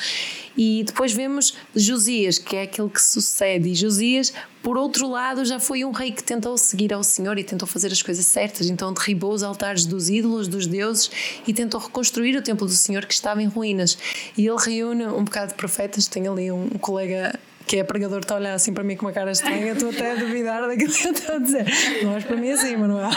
[0.56, 5.60] E depois vemos Josias, que é aquele que sucede, e Josias por outro lado, já
[5.60, 8.94] foi um rei que tentou seguir ao Senhor e tentou fazer as coisas certas, então
[8.94, 11.10] derribou os altares dos ídolos, dos deuses
[11.48, 13.98] e tentou reconstruir o templo do Senhor que estava em ruínas.
[14.38, 18.36] E ele reúne um bocado de profetas, tem ali um colega que é pregador, está
[18.36, 21.08] a olhar assim para mim com uma cara estranha, estou até a duvidar daquilo que
[21.08, 21.66] eu estou a dizer.
[22.04, 23.10] Não és para mim assim, Manuel.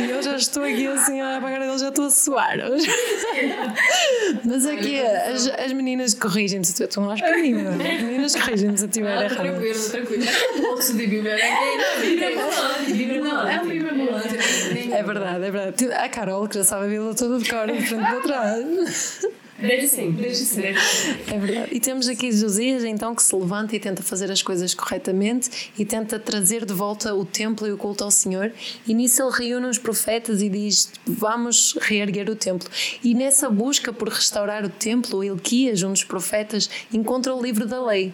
[0.00, 2.56] E eu já estou aqui assim, a apagar dele, já estou a suar.
[4.44, 7.74] Mas aqui as, as meninas corrigem-me se tu não és para mim, Manuel.
[7.74, 9.36] As meninas corrigem-me se eu estiver errado.
[9.36, 10.24] Tranquilo, tranquilo.
[10.56, 13.88] O curso de Bíblia é Bíblia não, é um Bíblia.
[14.92, 15.92] É verdade, é verdade.
[15.92, 19.26] A Carol, que já sabe a Bíblia toda de cor, de frente para trás.
[19.58, 20.22] Desde sempre.
[20.22, 20.80] Desde sempre.
[21.26, 21.68] É verdade.
[21.74, 25.84] E temos aqui Josias, então, que se levanta e tenta fazer as coisas corretamente e
[25.84, 28.52] tenta trazer de volta o templo e o culto ao Senhor.
[28.86, 32.70] E nisso ele reúne os profetas e diz: Vamos reerguer o templo.
[33.02, 37.84] E nessa busca por restaurar o templo, Elquias, um dos profetas, encontra o livro da
[37.84, 38.12] lei.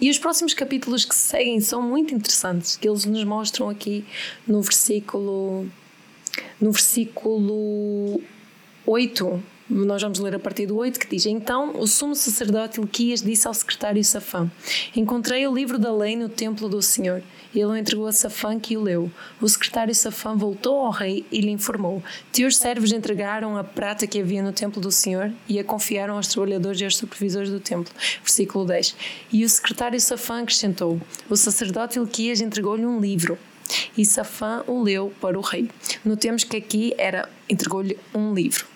[0.00, 4.04] E os próximos capítulos que seguem são muito interessantes, que eles nos mostram aqui
[4.46, 5.68] no versículo
[6.60, 8.20] no versículo
[8.86, 13.22] 8 nós vamos ler a partir do 8 que diz: Então o sumo sacerdote Ilquias
[13.22, 14.50] disse ao secretário Safã:
[14.96, 17.22] Encontrei o livro da lei no templo do Senhor.
[17.54, 19.10] Ele o entregou a Safã que o leu.
[19.40, 22.02] O secretário Safã voltou ao rei e lhe informou:
[22.32, 26.26] Teus servos entregaram a prata que havia no templo do Senhor e a confiaram aos
[26.26, 27.92] trabalhadores e aos supervisores do templo.
[28.22, 28.96] Versículo 10.
[29.32, 33.38] E o secretário Safã acrescentou: O sacerdote Ilquias entregou-lhe um livro.
[33.96, 35.70] E Safã o leu para o rei.
[36.04, 38.69] Notemos que aqui era entregou-lhe um livro.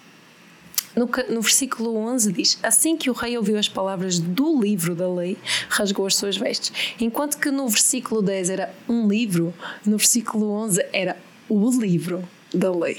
[0.96, 5.12] No, no, versículo 11 diz: Assim que o rei ouviu as palavras do livro da
[5.12, 5.36] lei,
[5.68, 6.72] rasgou as suas vestes.
[7.00, 9.52] Enquanto que no versículo 10 era um livro,
[9.84, 11.16] no versículo 11 era
[11.48, 12.98] o livro da lei.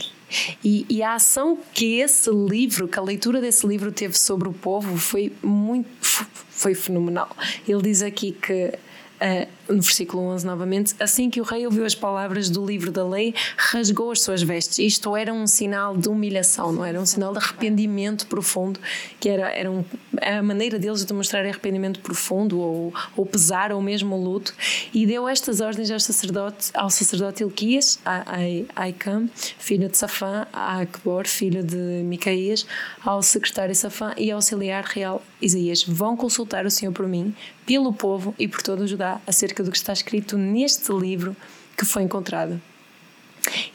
[0.64, 4.54] E, e, a ação que esse livro, que a leitura desse livro teve sobre o
[4.54, 7.30] povo foi muito foi fenomenal.
[7.68, 8.74] Ele diz aqui que
[9.16, 13.08] Uh, no versículo 11 novamente, assim que o rei ouviu as palavras do livro da
[13.08, 14.80] lei, rasgou as suas vestes.
[14.80, 18.80] Isto era um sinal de humilhação, não era um sinal de arrependimento profundo,
[19.20, 19.84] que era, era um,
[20.22, 24.54] a maneira deles de mostrar arrependimento profundo ou, ou pesar ou mesmo luto.
[24.94, 28.24] E deu estas ordens ao sacerdote, ao sacerdote Ilquias, a,
[28.76, 32.66] a Aicam, filho de Safã, a Akbor, filho de Micaías,
[33.04, 37.34] ao secretário Safã e ao auxiliar real Isaías: Vão consultar o Senhor por mim,
[37.66, 41.36] pelo povo e por todo o Judá acerca do que está escrito neste livro
[41.78, 42.60] que foi encontrado.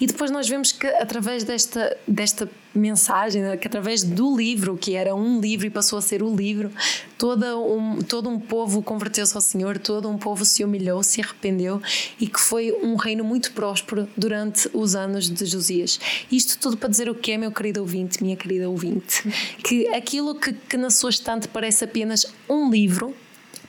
[0.00, 5.14] E depois nós vemos que através desta, desta mensagem, que através do livro, que era
[5.14, 6.70] um livro e passou a ser o livro,
[7.18, 11.80] todo um, todo um povo converteu-se ao Senhor, todo um povo se humilhou, se arrependeu
[12.18, 16.00] e que foi um reino muito próspero durante os anos de Josias.
[16.30, 19.22] Isto tudo para dizer o que é, meu querido ouvinte, minha querida ouvinte,
[19.64, 23.14] que aquilo que, que na sua estante parece apenas um livro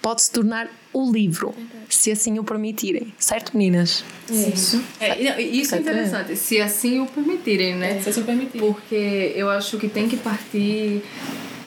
[0.02, 1.54] pode se tornar o livro,
[1.88, 3.14] se assim o permitirem.
[3.18, 4.04] Certo, meninas?
[4.30, 4.84] Isso.
[5.00, 7.98] É, isso é interessante, se assim o permitirem, né?
[7.98, 8.68] É, se assim o permitirem.
[8.68, 11.04] Porque eu acho que tem que partir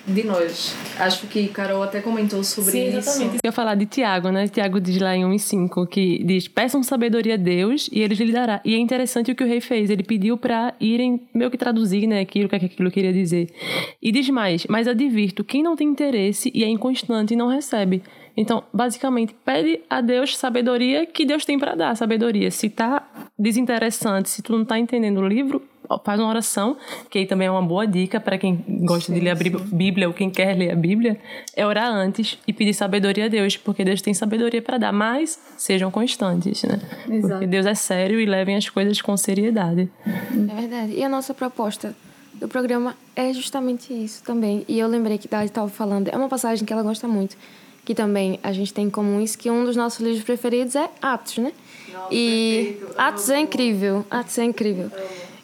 [0.06, 0.74] de nós.
[0.98, 3.36] Acho que Carol até comentou sobre Sim, exatamente.
[3.36, 3.40] isso.
[3.42, 4.46] Eu ia falar de Tiago, né?
[4.48, 8.60] Tiago diz lá em 1,5 que diz: peçam sabedoria a Deus e ele lhe dará.
[8.64, 9.90] E é interessante o que o rei fez.
[9.90, 12.20] Ele pediu para irem meio que traduzir, né?
[12.20, 13.48] Aquilo que aquilo queria dizer.
[14.02, 18.02] E diz mais: mas advirto, quem não tem interesse e é inconstante não recebe.
[18.36, 22.50] Então, basicamente, pede a Deus sabedoria que Deus tem para dar, sabedoria.
[22.50, 23.06] Se tá
[23.38, 25.62] desinteressante, se tu não tá entendendo o livro,
[26.04, 26.76] faz uma oração,
[27.10, 30.08] que aí também é uma boa dica para quem gosta sim, de ler a Bíblia
[30.08, 31.18] ou quem quer ler a Bíblia,
[31.54, 35.38] é orar antes e pedir sabedoria a Deus, porque Deus tem sabedoria para dar, mas
[35.56, 36.80] sejam constantes, né?
[37.08, 37.34] Exato.
[37.34, 39.88] Porque Deus é sério e levem as coisas com seriedade.
[40.06, 40.92] É verdade.
[40.94, 41.94] E a nossa proposta
[42.34, 44.64] do programa é justamente isso também.
[44.66, 47.36] E eu lembrei que Dali estava falando, é uma passagem que ela gosta muito,
[47.84, 50.88] que também a gente tem em comum isso, que um dos nossos livros preferidos é
[51.02, 51.52] Atos, né?
[52.10, 54.90] e Atos é incrível, Atos é incrível.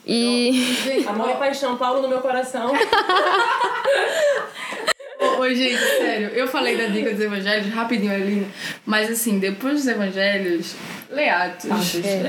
[0.06, 0.64] E
[1.06, 2.72] Amor e paixão, Paulo no meu coração.
[5.38, 8.46] Ô, gente, sério, eu falei da dica dos evangelhos rapidinho ali,
[8.84, 10.74] mas assim, depois dos evangelhos,
[11.10, 11.70] lê Atos.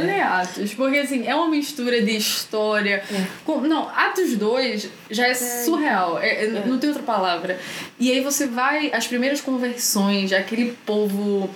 [0.06, 0.74] Lê Atos.
[0.74, 3.04] Porque assim, é uma mistura de história.
[3.46, 6.20] Com, não, Atos 2 já é surreal.
[6.20, 7.60] É, é, Não tem outra palavra.
[8.00, 11.50] E aí você vai, as primeiras conversões, aquele povo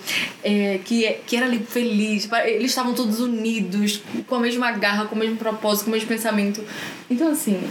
[0.44, 5.06] é, que, é- que era ali feliz, eles estavam todos unidos, com a mesma garra,
[5.06, 6.62] com o mesmo propósito, com o mesmo pensamento.
[7.10, 7.62] Então, assim,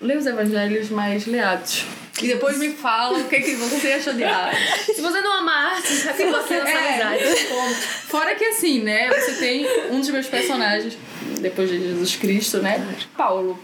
[0.00, 1.84] lê os evangelhos, mas lê Atos.
[2.22, 4.58] E depois me fala o que, que você achou de Atos.
[4.94, 7.46] se você não ama arte, sabe você nossa É, amizade.
[8.08, 9.08] Fora que assim, né?
[9.08, 10.96] Você tem um dos meus personagens,
[11.40, 12.84] depois de Jesus Cristo, né?
[13.16, 13.58] Paulo.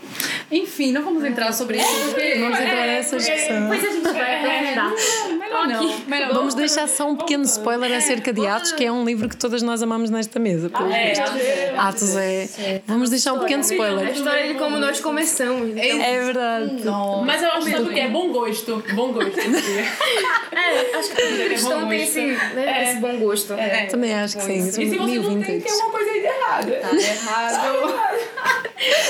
[0.51, 2.34] Enfim, não vamos entrar sobre isso, porque.
[2.38, 3.61] Vamos entrar nessa discussão.
[3.62, 4.92] Depois a gente vai aprofundar.
[5.38, 6.01] Melhor não.
[6.07, 9.36] Melhor Vamos deixar só um pequeno spoiler acerca de Atos, que é um livro que
[9.36, 10.70] todas nós amamos nesta mesa.
[10.70, 11.32] pelos vistos.
[11.76, 12.82] Atos é.
[12.86, 14.11] Vamos deixar um pequeno A spoiler.
[14.11, 15.70] história de como nós começamos.
[15.70, 16.82] Então, É verdade.
[17.24, 18.84] Mas eu acho que é bom gosto.
[18.94, 19.38] Bom gosto.
[20.53, 23.55] é, acho que todo cristão tem esse, né, esse bom gosto.
[23.90, 24.59] Também acho que sim.
[24.59, 25.61] E se você não tem, vintage.
[25.61, 26.72] tem alguma coisa aí de errada.
[26.76, 27.94] Tá errado.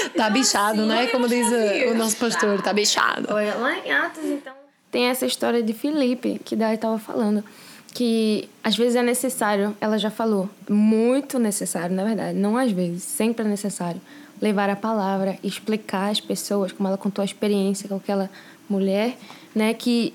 [0.06, 1.06] Está bichado, não é?
[1.08, 1.46] Como diz
[1.90, 3.28] o nosso pastor, está bichado.
[3.30, 4.54] Olha, lá em Atos, então,
[4.90, 7.44] tem essa história de Filipe, que Dai estava falando,
[7.92, 13.02] que às vezes é necessário, ela já falou, muito necessário, na verdade, não às vezes,
[13.02, 14.00] sempre é necessário,
[14.40, 18.30] levar a palavra, explicar às pessoas, como ela contou a experiência com aquela
[18.68, 19.16] mulher,
[19.54, 20.14] né, que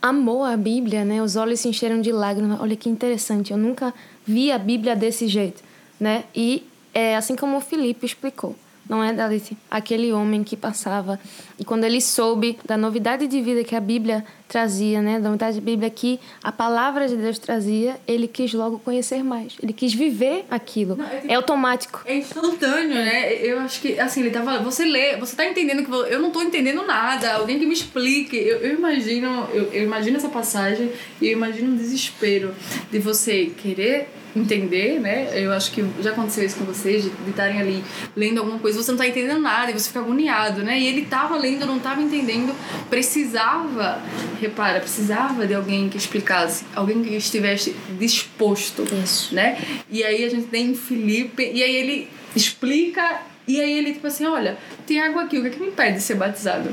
[0.00, 3.92] amou a Bíblia, né, os olhos se encheram de lágrimas, olha que interessante, eu nunca
[4.24, 5.62] vi a Bíblia desse jeito,
[5.98, 6.64] né, e
[6.96, 8.56] é assim como o Filipe explicou,
[8.88, 9.54] não é, Dalice?
[9.70, 11.20] Aquele homem que passava.
[11.58, 15.20] E quando ele soube da novidade de vida que a Bíblia trazia, né?
[15.20, 19.58] Da novidade da Bíblia que a palavra de Deus trazia, ele quis logo conhecer mais.
[19.62, 20.96] Ele quis viver aquilo.
[21.28, 22.00] É automático.
[22.06, 23.34] É instantâneo, né?
[23.44, 24.60] Eu acho que, assim, ele tava.
[24.60, 25.90] Você lê, você tá entendendo que.
[26.10, 27.34] Eu não tô entendendo nada.
[27.34, 28.36] Alguém que me explique.
[28.36, 30.90] Eu, eu imagino, eu, eu imagino essa passagem
[31.20, 32.54] e eu imagino o desespero
[32.90, 34.08] de você querer
[34.38, 35.30] entender, né?
[35.34, 37.82] Eu acho que já aconteceu isso com vocês, de estarem ali
[38.14, 40.78] lendo alguma coisa, você não tá entendendo nada e você fica agoniado, né?
[40.78, 42.54] E ele tava lendo, não tava entendendo,
[42.90, 44.00] precisava,
[44.40, 49.34] repara, precisava de alguém que explicasse, alguém que estivesse disposto, Isso.
[49.34, 49.58] né?
[49.90, 54.26] E aí a gente tem Felipe, e aí ele explica, e aí ele, tipo assim,
[54.26, 56.68] olha, tem água aqui, o que, é que me impede de ser batizado?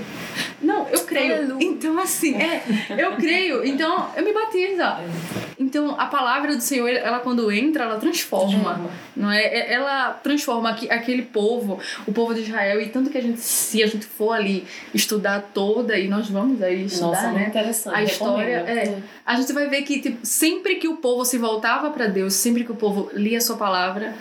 [0.61, 1.35] Não, eu creio.
[1.35, 1.67] Aleluia.
[1.67, 2.63] Então, assim, é,
[2.97, 4.97] eu creio, então eu me batiza.
[5.59, 9.43] Então, a palavra do Senhor, ela quando entra, ela transforma, não é?
[9.43, 13.83] É- Ela transforma aquele povo, o povo de Israel, e tanto que a gente, se
[13.83, 17.47] a gente for ali estudar toda, e nós vamos aí estudar, Nossa, né?
[17.47, 17.95] interessante.
[17.95, 21.91] A história, é, a gente vai ver que tipo, sempre que o povo se voltava
[21.91, 24.15] para Deus, sempre que o povo lia a sua palavra,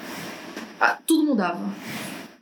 [1.07, 1.65] tudo mudava.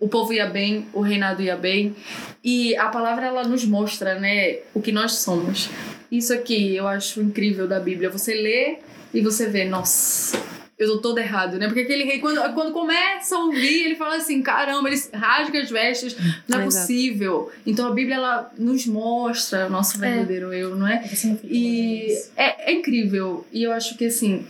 [0.00, 1.94] O povo ia bem, o reinado ia bem,
[2.42, 5.68] e a palavra ela nos mostra, né, o que nós somos.
[6.10, 8.10] Isso aqui eu acho incrível da Bíblia.
[8.10, 8.78] Você lê
[9.12, 10.40] e você vê, nossa,
[10.80, 11.66] eu tô todo errado, né?
[11.66, 15.70] Porque aquele rei, quando, quando começa a ouvir, ele fala assim: caramba, ele rasga as
[15.70, 16.16] vestes,
[16.48, 16.86] não é Exato.
[16.86, 17.52] possível.
[17.66, 21.04] Então a Bíblia, ela nos mostra o nosso verdadeiro eu, não é?
[21.44, 23.46] E é, é incrível.
[23.52, 24.46] E eu acho que assim,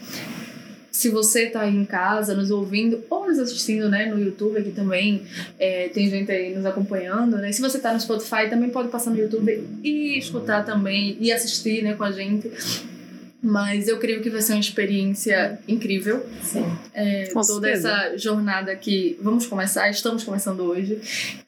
[1.01, 4.71] se você tá aí em casa nos ouvindo ou nos assistindo, né, no YouTube aqui
[4.71, 5.23] também,
[5.59, 7.51] é, tem gente aí nos acompanhando, né?
[7.53, 11.83] Se você tá no Spotify, também pode passar no YouTube e escutar também e assistir,
[11.83, 12.51] né, com a gente.
[13.43, 16.27] Mas eu creio que vai ser uma experiência incrível.
[16.43, 16.65] Sim.
[16.93, 17.91] É, Com toda certeza.
[17.91, 21.01] essa jornada que vamos começar, estamos começando hoje.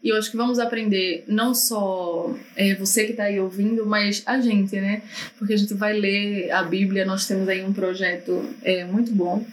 [0.02, 4.22] E eu acho que vamos aprender não só é, você que está aí ouvindo, mas
[4.24, 5.02] a gente, né?
[5.38, 9.44] Porque a gente vai ler a Bíblia, nós temos aí um projeto é, muito bom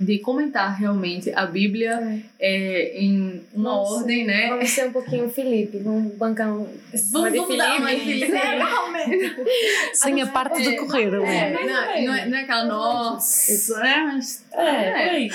[0.00, 4.48] de comentar realmente a Bíblia é, em uma Nossa, ordem, né?
[4.48, 5.76] Vamos ser um pouquinho Felipe.
[5.78, 6.66] Vamos bancar um.
[7.12, 8.32] Vamos, vamos dar uma Felipe.
[9.92, 11.66] Sem a parte do correr, É, ali.
[11.66, 14.10] não, não é, não é aquela nossa, né?
[14.14, 15.28] Mas, É.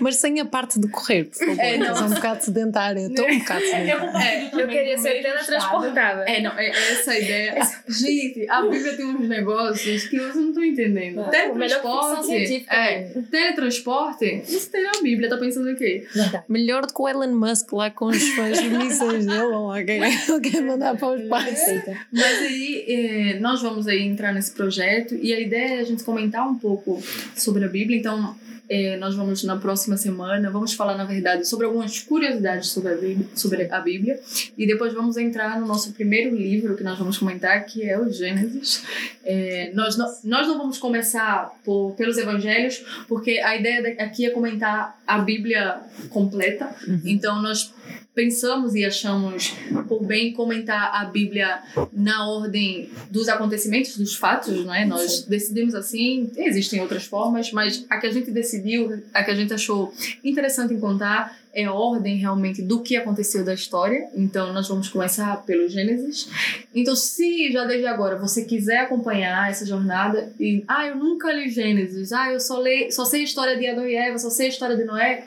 [0.00, 1.60] Mas sem a parte de correr, por favor.
[1.60, 1.86] É, não.
[1.86, 3.00] É, um bocado sedentária.
[3.00, 4.44] Estou um bocado Eu sedentária.
[4.44, 6.24] Eu também queria ser mesmo teletransportável.
[6.26, 7.54] É, não, é essa a ideia.
[7.86, 11.20] Gente, a Bíblia tem uns negócios que vocês não estão entendendo.
[11.20, 12.66] É, Teletransporte.
[12.68, 13.22] É, mesmo.
[13.58, 16.06] Teletransporte, você tem a Bíblia, tá pensando o quê?
[16.14, 16.44] Verdade.
[16.48, 20.02] Melhor do que o Elon Musk lá com os, as mísseis dele, ou lá, quem
[20.02, 21.82] ele quer mandar para o espaço.
[22.12, 26.04] Mas aí, eh, nós vamos aí entrar nesse projeto e a ideia é a gente
[26.04, 27.02] comentar um pouco
[27.36, 27.98] sobre a Bíblia.
[27.98, 28.36] Então,
[28.68, 32.96] é, nós vamos na próxima semana, vamos falar, na verdade, sobre algumas curiosidades sobre a
[32.96, 34.20] Bíblia, sobre a Bíblia
[34.56, 38.10] e depois vamos entrar no nosso primeiro livro que nós vamos comentar, que é o
[38.10, 38.84] Gênesis.
[39.24, 44.30] É, nós, não, nós não vamos começar por, pelos evangelhos, porque a ideia aqui é
[44.30, 47.00] comentar a Bíblia completa, uhum.
[47.04, 47.72] então nós
[48.18, 49.54] pensamos e achamos
[49.86, 51.62] por bem comentar a Bíblia
[51.92, 54.84] na ordem dos acontecimentos, dos fatos, não é?
[54.84, 59.36] Nós decidimos assim, existem outras formas, mas a que a gente decidiu, a que a
[59.36, 59.94] gente achou
[60.24, 64.08] interessante em contar é a ordem realmente do que aconteceu da história.
[64.16, 66.28] Então nós vamos começar pelo Gênesis.
[66.74, 71.48] Então se já desde agora você quiser acompanhar essa jornada e ah, eu nunca li
[71.50, 74.46] Gênesis, ah, eu só leio, só sei a história de Adão e Eva, só sei
[74.46, 75.24] a história de Noé,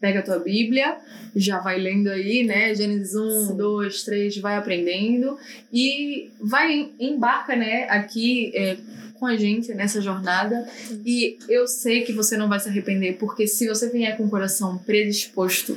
[0.00, 0.96] pega a tua Bíblia,
[1.36, 2.74] já vai lendo aí, né?
[2.74, 5.36] Gênesis 1, 2, 3, vai aprendendo
[5.72, 8.76] e vai, embarca, né, aqui é,
[9.14, 10.66] com a gente nessa jornada.
[11.04, 14.30] E eu sei que você não vai se arrepender, porque se você vier com o
[14.30, 15.76] coração predisposto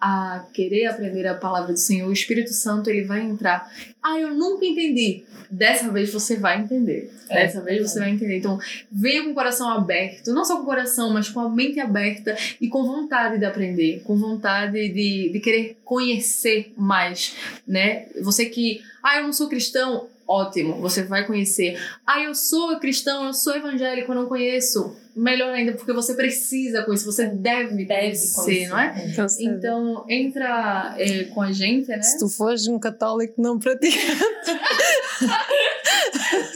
[0.00, 3.70] a querer aprender a palavra do Senhor, o Espírito Santo ele vai entrar.
[4.02, 5.24] Ah, eu nunca entendi.
[5.50, 7.12] Dessa vez você vai entender.
[7.28, 8.38] É, Dessa vez você vai entender.
[8.38, 8.58] Então,
[8.90, 12.36] venha com o coração aberto, não só com o coração, mas com a mente aberta
[12.60, 17.34] e com vontade de aprender, com vontade de, de querer conhecer mais,
[17.66, 18.06] né?
[18.20, 21.80] Você que, ah, eu não sou cristão, ótimo, você vai conhecer.
[22.06, 24.96] Ah, eu sou cristão, eu sou evangélico, eu não conheço.
[25.16, 29.08] Melhor ainda, porque você precisa conhecer, você deve, deve conhecer, conhecer, não é?
[29.08, 32.02] Então, então entra é, com a gente, né?
[32.02, 33.96] Se tu fores um católico não praticante.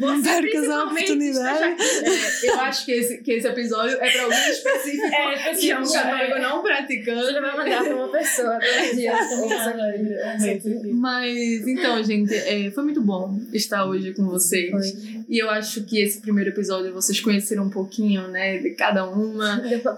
[0.00, 1.64] não percas a oportunidade.
[1.64, 5.06] É, eu acho que esse, que esse episódio é para alguém específico.
[5.06, 7.20] É, que é um católico não praticante.
[7.20, 8.58] Você vai mandar para uma pessoa
[8.94, 9.12] dia.
[10.94, 14.70] Mas, então, gente, é, foi muito bom estar hoje com vocês.
[14.70, 15.16] Foi.
[15.28, 19.56] E eu acho que esse primeiro episódio vocês conheceram um pouquinho, né, de cada uma.
[19.56, 19.94] Deu pra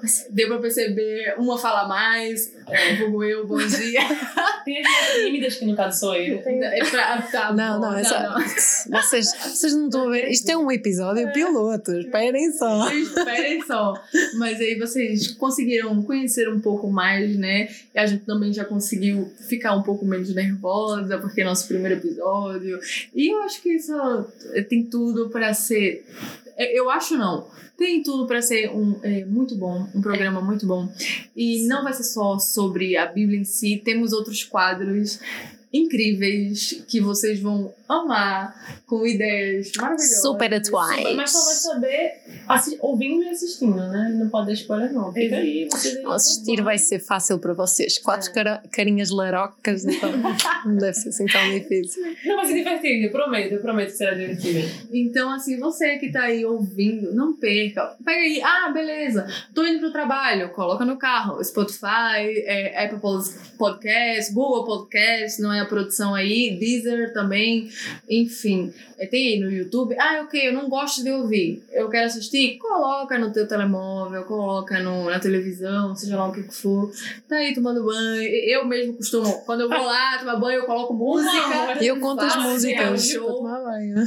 [0.58, 0.88] perceber.
[0.88, 1.34] Perceber.
[1.38, 4.00] Uma fala mais, é, eu, bom dia.
[4.64, 6.38] Tem as tímidas que no caso sou eu.
[6.38, 8.98] É pra, tá não, não, essa, não, não.
[9.22, 10.30] Vocês, vocês não estão a ver.
[10.30, 11.32] Isto é um episódio é.
[11.32, 11.92] piloto.
[11.92, 12.90] Esperem só.
[12.92, 13.94] Esperem só.
[14.38, 17.68] Mas aí vocês conseguiram conhecer um pouco mais, né?
[17.94, 21.96] E a gente também já conseguiu ficar um pouco menos nervosa, porque é nosso primeiro
[21.96, 22.78] episódio.
[23.14, 23.92] E eu acho que isso
[24.68, 26.04] tem tudo para ser.
[26.56, 27.46] É, eu acho não
[27.78, 30.92] tem tudo para ser um é, muito bom, um programa muito bom.
[31.36, 35.20] E não vai ser só sobre a Bíblia em si, temos outros quadros
[35.72, 40.22] incríveis que vocês vão amar, com ideias maravilhosas.
[40.22, 41.16] Super atuais.
[41.16, 44.14] Mas só vai saber ouvindo e assistindo, né?
[44.18, 45.12] Não pode dar spoiler, não.
[45.12, 45.68] Fica aí,
[46.06, 47.98] Assistir vai ser fácil para vocês.
[47.98, 48.62] Quatro é.
[48.70, 50.10] carinhas larocas, então
[50.64, 52.02] não deve ser assim tão difícil.
[52.24, 54.68] Não, vai ser divertido, eu prometo, eu prometo que será divertido.
[54.92, 57.96] Então, assim, você que tá aí ouvindo, não perca.
[58.04, 62.98] Pega aí, ah, beleza, tô indo pro trabalho, coloca no carro, Spotify, é, Apple
[63.58, 67.70] Podcast, Google Podcast, não é a produção aí, Deezer também,
[68.08, 69.96] enfim, é, tem aí no YouTube.
[69.98, 74.80] Ah, ok, eu não gosto de ouvir, eu quero assistir, coloca no teu telemóvel, coloca
[74.80, 76.90] no, na televisão, seja lá o que for.
[77.28, 78.22] Tá aí tomando banho.
[78.22, 81.78] Eu mesmo costumo, quando eu vou lá tomar banho, eu coloco música.
[81.80, 83.08] E eu conto as músicas.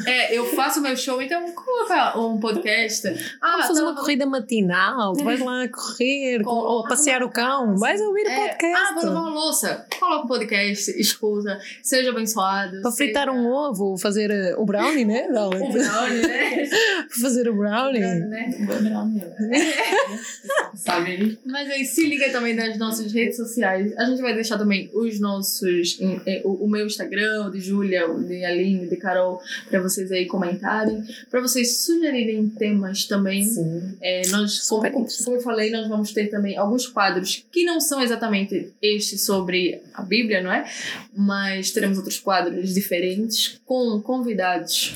[0.06, 3.08] É, eu faço meu show, então coloca um podcast.
[3.42, 7.78] Ah, Vamos fazer tá uma corrida matinal, tu vais lá correr, ou passear o cão,
[7.78, 8.78] vais ouvir o é, podcast.
[8.78, 11.41] Ah, vou lavar uma louça, coloca o podcast, escuta,
[11.82, 12.82] seja abençoado.
[12.82, 15.28] Para fritar um ovo, fazer eh, o brownie, né?
[15.28, 16.66] Não, o brownie, né?
[17.22, 18.00] fazer o brownie.
[18.00, 18.56] O brownie, né?
[18.62, 19.24] O brownie.
[20.76, 21.38] Sabe?
[21.46, 23.94] Mas aí se liga também nas nossas redes sociais.
[23.98, 28.24] A gente vai deixar também os nossos, eh, o, meu Instagram, o de Júlia, o
[28.24, 33.44] de Aline, de Carol, para vocês aí comentarem, para vocês sugerirem temas também.
[33.44, 33.98] Sim.
[34.02, 38.02] É, nós, como, como eu falei, nós vamos ter também alguns quadros que não são
[38.02, 40.66] exatamente este sobre a Bíblia, não é?
[41.32, 44.94] Mas teremos outros quadros diferentes com convidados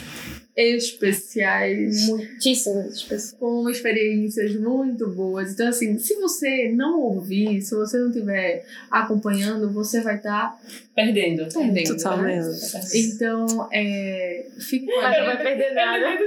[0.54, 2.08] especiais.
[2.10, 3.32] Muitíssimas especiais.
[3.40, 5.54] Com experiências muito boas.
[5.54, 10.60] Então, assim, se você não ouvir, se você não estiver acompanhando, você vai estar tá
[10.94, 11.48] perdendo.
[11.54, 11.96] Perdendo.
[11.96, 12.48] Totalmente.
[12.48, 12.82] Né?
[12.96, 15.20] Então, é, fique com a gente.
[15.20, 16.18] Não vai perder nada.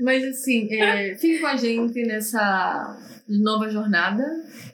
[0.00, 4.24] Mas, assim, é, fique com a gente nessa nova jornada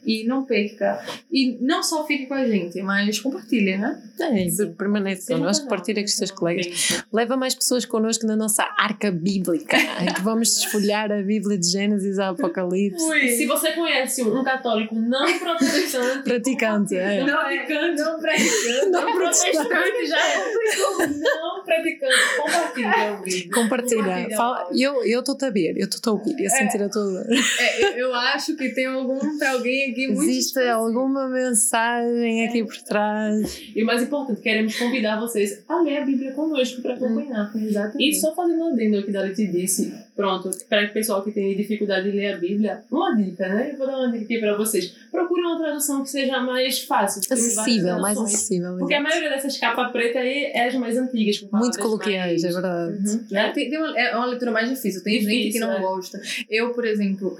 [0.05, 1.03] e não perca.
[1.31, 4.01] E não só fique com a gente, mas compartilhe, né?
[4.19, 7.03] É, permaneça connosco, partilha com os teus colegas.
[7.11, 11.67] Leva mais pessoas connosco na nossa arca bíblica, em que vamos desfolhar a Bíblia de
[11.67, 13.03] Gênesis ao Apocalipse.
[13.03, 13.29] Ui.
[13.29, 17.23] Se você conhece um católico não protestante, praticante, é.
[17.23, 23.51] não praticante, não praticante, não protestante, já é não praticante, compartilha o vídeo.
[23.51, 24.27] Compartilha.
[24.35, 27.03] Fala, eu, eu estou a ver, eu estou a ouvir e a sentir a tua
[27.03, 27.25] dor.
[27.59, 30.29] É, eu, eu acho que tem algum para alguém aqui muito.
[30.29, 33.61] Existe alguma mensagem aqui por trás.
[33.73, 37.51] E o mais importante, queremos convidar vocês a ler a Bíblia conosco para acompanhar.
[37.55, 38.09] Exatamente.
[38.09, 41.55] E só fazendo um adendo aqui da te disse, pronto, para o pessoal que tem
[41.55, 43.71] dificuldade de ler a Bíblia, uma dica, né?
[43.71, 44.93] Eu vou dar uma dica aqui para vocês.
[45.11, 47.21] Procure uma tradução que seja mais fácil.
[47.29, 48.77] Acessível, mais acessível.
[48.77, 51.45] Porque a maioria dessas capas pretas aí é as mais antigas.
[51.51, 52.97] Muito coloquiais, é verdade.
[52.97, 53.51] Uhum, né?
[53.51, 55.03] Tem, tem uma, é uma leitura mais difícil.
[55.03, 55.79] Tem gente que Difícil, não é.
[55.79, 56.21] gosta.
[56.49, 57.37] Eu, por exemplo,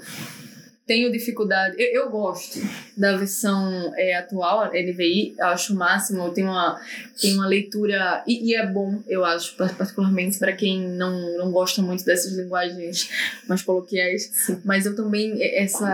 [0.86, 1.74] tenho dificuldade.
[1.78, 2.60] Eu, eu gosto
[2.96, 6.30] da versão é, atual, NVI, eu acho o máximo.
[6.32, 6.80] Tem uma,
[7.20, 8.22] tem uma leitura.
[8.26, 12.32] E, e é bom, eu acho, par- particularmente para quem não, não gosta muito dessas
[12.36, 13.10] linguagens
[13.48, 14.30] mais coloquiais.
[14.64, 15.86] Mas eu também, é, essa.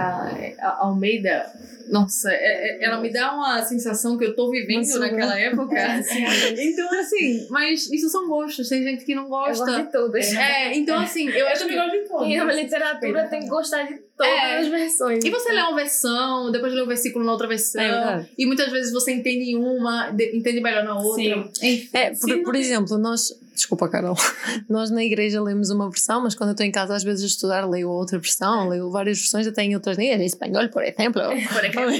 [0.60, 1.50] A Almeida.
[1.88, 5.74] Nossa, é- é- ela me dá uma sensação que eu tô vivendo Uma naquela época.
[6.56, 8.68] Então, assim, mas isso são gostos.
[8.68, 9.64] Tem gente que não Eu gosta.
[9.66, 10.32] gosto de todas.
[10.32, 11.82] É, então assim, eu, Eu acho também que...
[11.82, 12.26] gosto de todos.
[12.26, 14.58] Quem ama literatura tem que gostar de todas É.
[14.58, 15.24] as versões.
[15.24, 17.80] E você lê uma versão, depois lê um versículo na outra versão.
[17.82, 21.22] É e muitas vezes você entende uma, de- entende melhor na outra.
[21.22, 21.50] Sim.
[21.62, 21.88] Enfim.
[21.92, 23.32] É, por, por exemplo, nós.
[23.54, 24.16] Desculpa, Carol.
[24.68, 27.26] Nós na igreja lemos uma versão, mas quando eu estou em casa, às vezes a
[27.26, 31.22] estudar, leio outra versão, leio várias versões, até em outras línguas, em espanhol, por exemplo.
[31.52, 31.92] Por exemplo.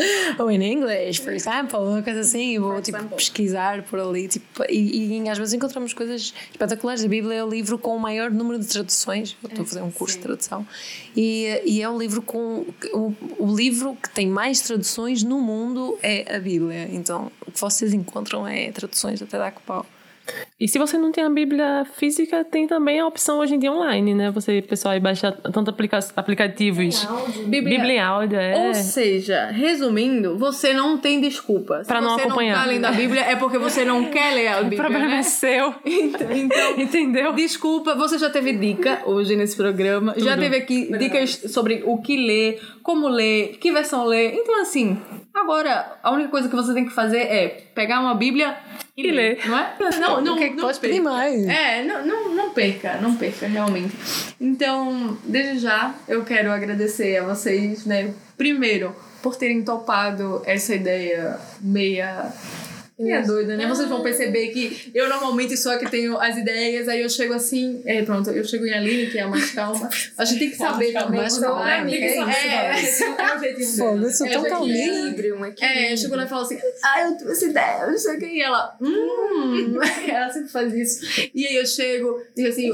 [0.38, 4.28] Ou em inglês, por exemplo, uma coisa assim, e vou tipo, pesquisar por ali.
[4.28, 7.04] Tipo, e, e às vezes encontramos coisas espetaculares.
[7.04, 9.36] A Bíblia é o livro com o maior número de traduções.
[9.42, 10.66] Eu estou a fazer um curso de tradução.
[11.14, 12.64] E, e é o livro com.
[12.94, 16.88] O, o livro que tem mais traduções no mundo é a Bíblia.
[16.90, 19.86] Então o que vocês encontram é traduções até dar com pau.
[20.58, 23.72] E se você não tem a Bíblia física, tem também a opção hoje em dia
[23.72, 24.30] online, né?
[24.30, 27.06] Você, pessoal, aí baixa tanto aplica aplicativos.
[27.46, 27.78] Bíblia.
[27.78, 28.68] Bíblia em áudio, é.
[28.68, 31.82] Ou seja, resumindo, você não tem desculpa.
[31.82, 32.56] Se Pra não você acompanhar.
[32.56, 34.80] não tá lendo a Bíblia, é porque você não quer ler a o Bíblia.
[34.80, 35.18] problema né?
[35.18, 35.74] é seu.
[36.10, 37.32] Então, então, Entendeu?
[37.32, 40.14] Desculpa, você já teve dica hoje nesse programa.
[40.16, 44.34] Já teve aqui dicas sobre o que ler, como ler, que versão ler.
[44.34, 44.98] Então, assim,
[45.34, 48.56] agora a única coisa que você tem que fazer é pegar uma Bíblia
[48.96, 49.38] E ler.
[49.46, 49.74] Não é?
[49.98, 50.94] Não, não, o que é que não pode perca.
[50.94, 51.46] pedir mais?
[51.46, 53.96] É, não, não, não perca, não perca, realmente.
[54.40, 58.12] Então, desde já, eu quero agradecer a vocês, né?
[58.36, 62.32] Primeiro, por terem topado essa ideia meia.
[63.00, 63.66] Meia doida, né?
[63.66, 67.34] Vocês vão perceber que eu normalmente sou a que tenho as ideias, aí eu chego
[67.34, 69.88] assim, é, pronto, eu chego em Aline, que é a mais calma.
[70.18, 71.70] A gente tem que saber também mais calma?
[71.70, 74.86] É, é, é o jeitinho Fogo, eu sou É tão calminha.
[74.86, 75.92] equilíbrio, um equilíbrio.
[75.92, 78.26] É, chegou lá e falou assim: Ah, eu essa ideia, não sei o que.
[78.26, 79.78] E ela, hum,
[80.08, 81.30] ela sempre faz isso.
[81.34, 82.70] E aí eu chego, digo assim,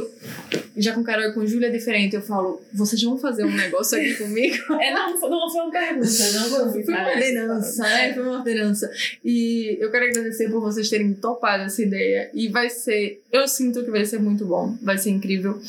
[0.76, 2.16] já com Carol e com Júlia é diferente.
[2.16, 4.74] Eu falo: Vocês vão fazer um negócio aqui comigo?
[4.74, 5.20] É, não, não
[5.50, 8.14] foi uma pergunta, não Foi uma ordenança, né?
[8.14, 8.90] Foi uma ordenança.
[9.24, 12.30] E eu quero agradecer por vocês terem topado essa ideia.
[12.32, 15.60] E vai ser, eu sinto que vai ser muito bom, vai ser incrível.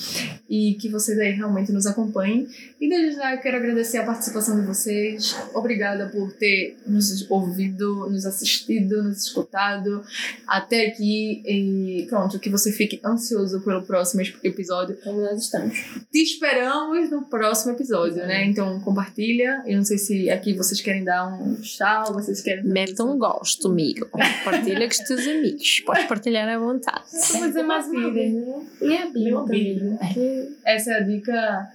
[0.49, 2.47] E que vocês aí realmente nos acompanhem.
[2.79, 5.35] E desde já eu quero agradecer a participação de vocês.
[5.53, 10.03] Obrigada por ter nos ouvido, nos assistido, nos escutado
[10.47, 11.41] até aqui.
[11.45, 14.95] E pronto, que você fique ansioso pelo próximo episódio.
[15.03, 15.75] Como nós estamos.
[16.11, 18.45] Te esperamos no próximo episódio, né?
[18.45, 19.63] Então compartilha.
[19.65, 22.63] Eu não sei se aqui vocês querem dar um tchau, vocês querem.
[22.63, 24.07] Mete um gosto, amigo.
[24.43, 25.79] Partilha com os teus amigos.
[25.79, 27.05] Podes partilhar à vontade.
[27.33, 28.65] Vou dizer mais uma vez, né?
[28.81, 29.97] E a Bíblia.
[30.13, 31.67] Que Essa é a dica.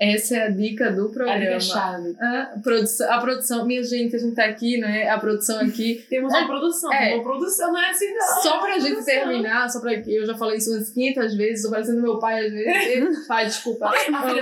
[0.00, 1.60] Essa é a dica do programa.
[1.60, 2.16] chave.
[2.18, 5.06] A produção, a produção, minha gente, a gente tá aqui, né?
[5.10, 6.02] A produção aqui.
[6.08, 6.90] Temos uma produção.
[6.90, 7.14] É.
[7.14, 8.42] Uma produção não é assim, não.
[8.42, 12.00] Só pra gente terminar, só pra eu já falei isso umas 500 vezes, tô parecendo
[12.00, 13.26] meu pai às vezes.
[13.28, 13.88] pai, desculpa.
[13.88, 14.34] A.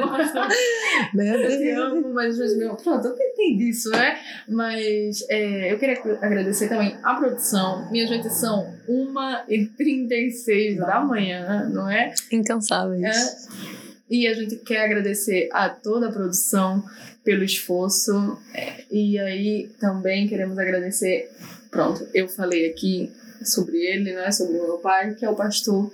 [1.12, 2.76] Meu Eu te amo, mas vezes meu.
[2.76, 4.16] Pronto, eu tentei disso, né?
[4.48, 7.90] Mas é, eu queria agradecer também a produção.
[7.90, 12.14] Minha gente, são 1h36 da manhã, não é?
[12.30, 13.02] Incansáveis.
[13.02, 13.77] É.
[14.10, 16.82] E a gente quer agradecer a toda a produção
[17.24, 18.38] pelo esforço.
[18.54, 21.30] É, E aí também queremos agradecer.
[21.70, 23.12] Pronto, eu falei aqui
[23.44, 24.30] sobre ele, né?
[24.32, 25.92] Sobre o meu pai, que é o pastor.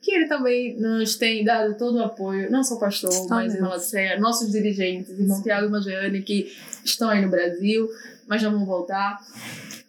[0.00, 3.54] Que ele também nos tem dado todo o apoio, não só o pastor, mas Deus.
[3.56, 6.50] irmã Lacerda, nossos dirigentes, irmão Tiago e Magiane, que
[6.82, 7.86] estão aí no Brasil,
[8.26, 9.20] mas já vão voltar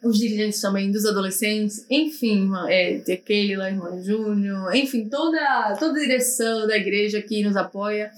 [0.03, 6.01] os dirigentes também dos adolescentes, enfim, é, tia Keila, irmão Júnior, enfim, toda, toda a
[6.01, 8.11] direção da igreja que nos apoia.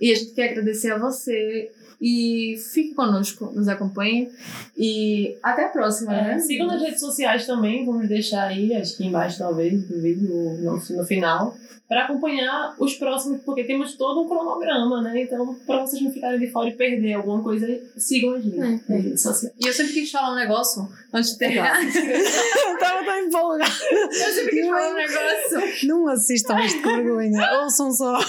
[0.00, 1.70] E a gente quer agradecer a você.
[2.04, 4.28] E fique conosco, nos acompanhe.
[4.76, 6.34] E até a próxima, né?
[6.34, 10.28] É, sigam nas redes sociais também, vamos deixar aí, acho que embaixo talvez, do vídeo,
[10.28, 11.54] no, no final,
[11.88, 15.22] para acompanhar os próximos, porque temos todo um cronograma, né?
[15.22, 18.62] Então, para vocês não ficarem de fora e perder alguma coisa, sigam a gente É,
[18.62, 19.54] nas redes sociais.
[19.60, 21.78] E eu sempre quis falar um negócio antes de terminar.
[21.84, 23.70] eu tava tão empolgada.
[23.92, 25.86] Eu sempre quis falar um negócio.
[25.86, 27.62] Não assistam isto com vergonha.
[27.62, 28.18] Ouçam só.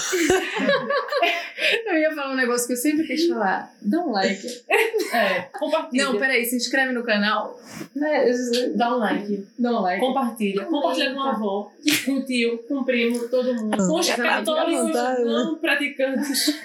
[1.86, 3.63] Eu ia falar um negócio que eu sempre quis falar.
[3.82, 4.46] Dá um like.
[5.12, 6.04] É, compartilha.
[6.06, 7.56] Não, peraí, se inscreve no canal.
[7.96, 8.32] É,
[8.74, 9.46] Dá um like.
[9.56, 10.00] Dá um like.
[10.00, 10.64] Compartilha.
[10.64, 11.70] Compartilha com a avó,
[12.04, 13.76] com o tio, com o primo, todo mundo.
[13.76, 14.92] Com os católicos
[15.24, 16.60] não praticantes.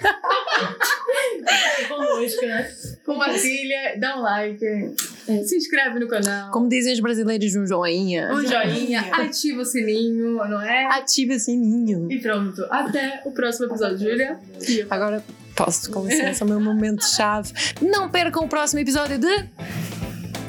[1.88, 2.70] Conosco, né?
[3.04, 4.64] Compartilha, dá um like.
[4.64, 6.50] É, se inscreve no canal.
[6.50, 8.32] Como dizem os brasileiros, um joinha.
[8.32, 10.86] Um joinha, ativa o sininho, não é?
[10.86, 12.10] Ativa o sininho.
[12.10, 12.66] E pronto.
[12.68, 14.38] Até o próximo episódio, Júlia.
[14.90, 15.22] Agora
[15.64, 17.52] posso, com licença, o meu momento chave.
[17.80, 19.44] Não percam o próximo episódio de.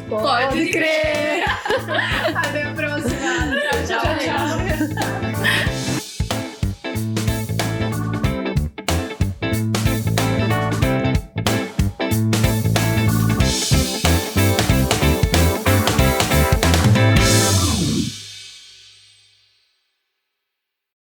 [0.10, 1.44] Pode crer!
[2.36, 3.18] Até a próxima.
[3.88, 4.00] tchau.
[4.00, 4.02] tchau.
[4.02, 4.61] Tchau, tchau.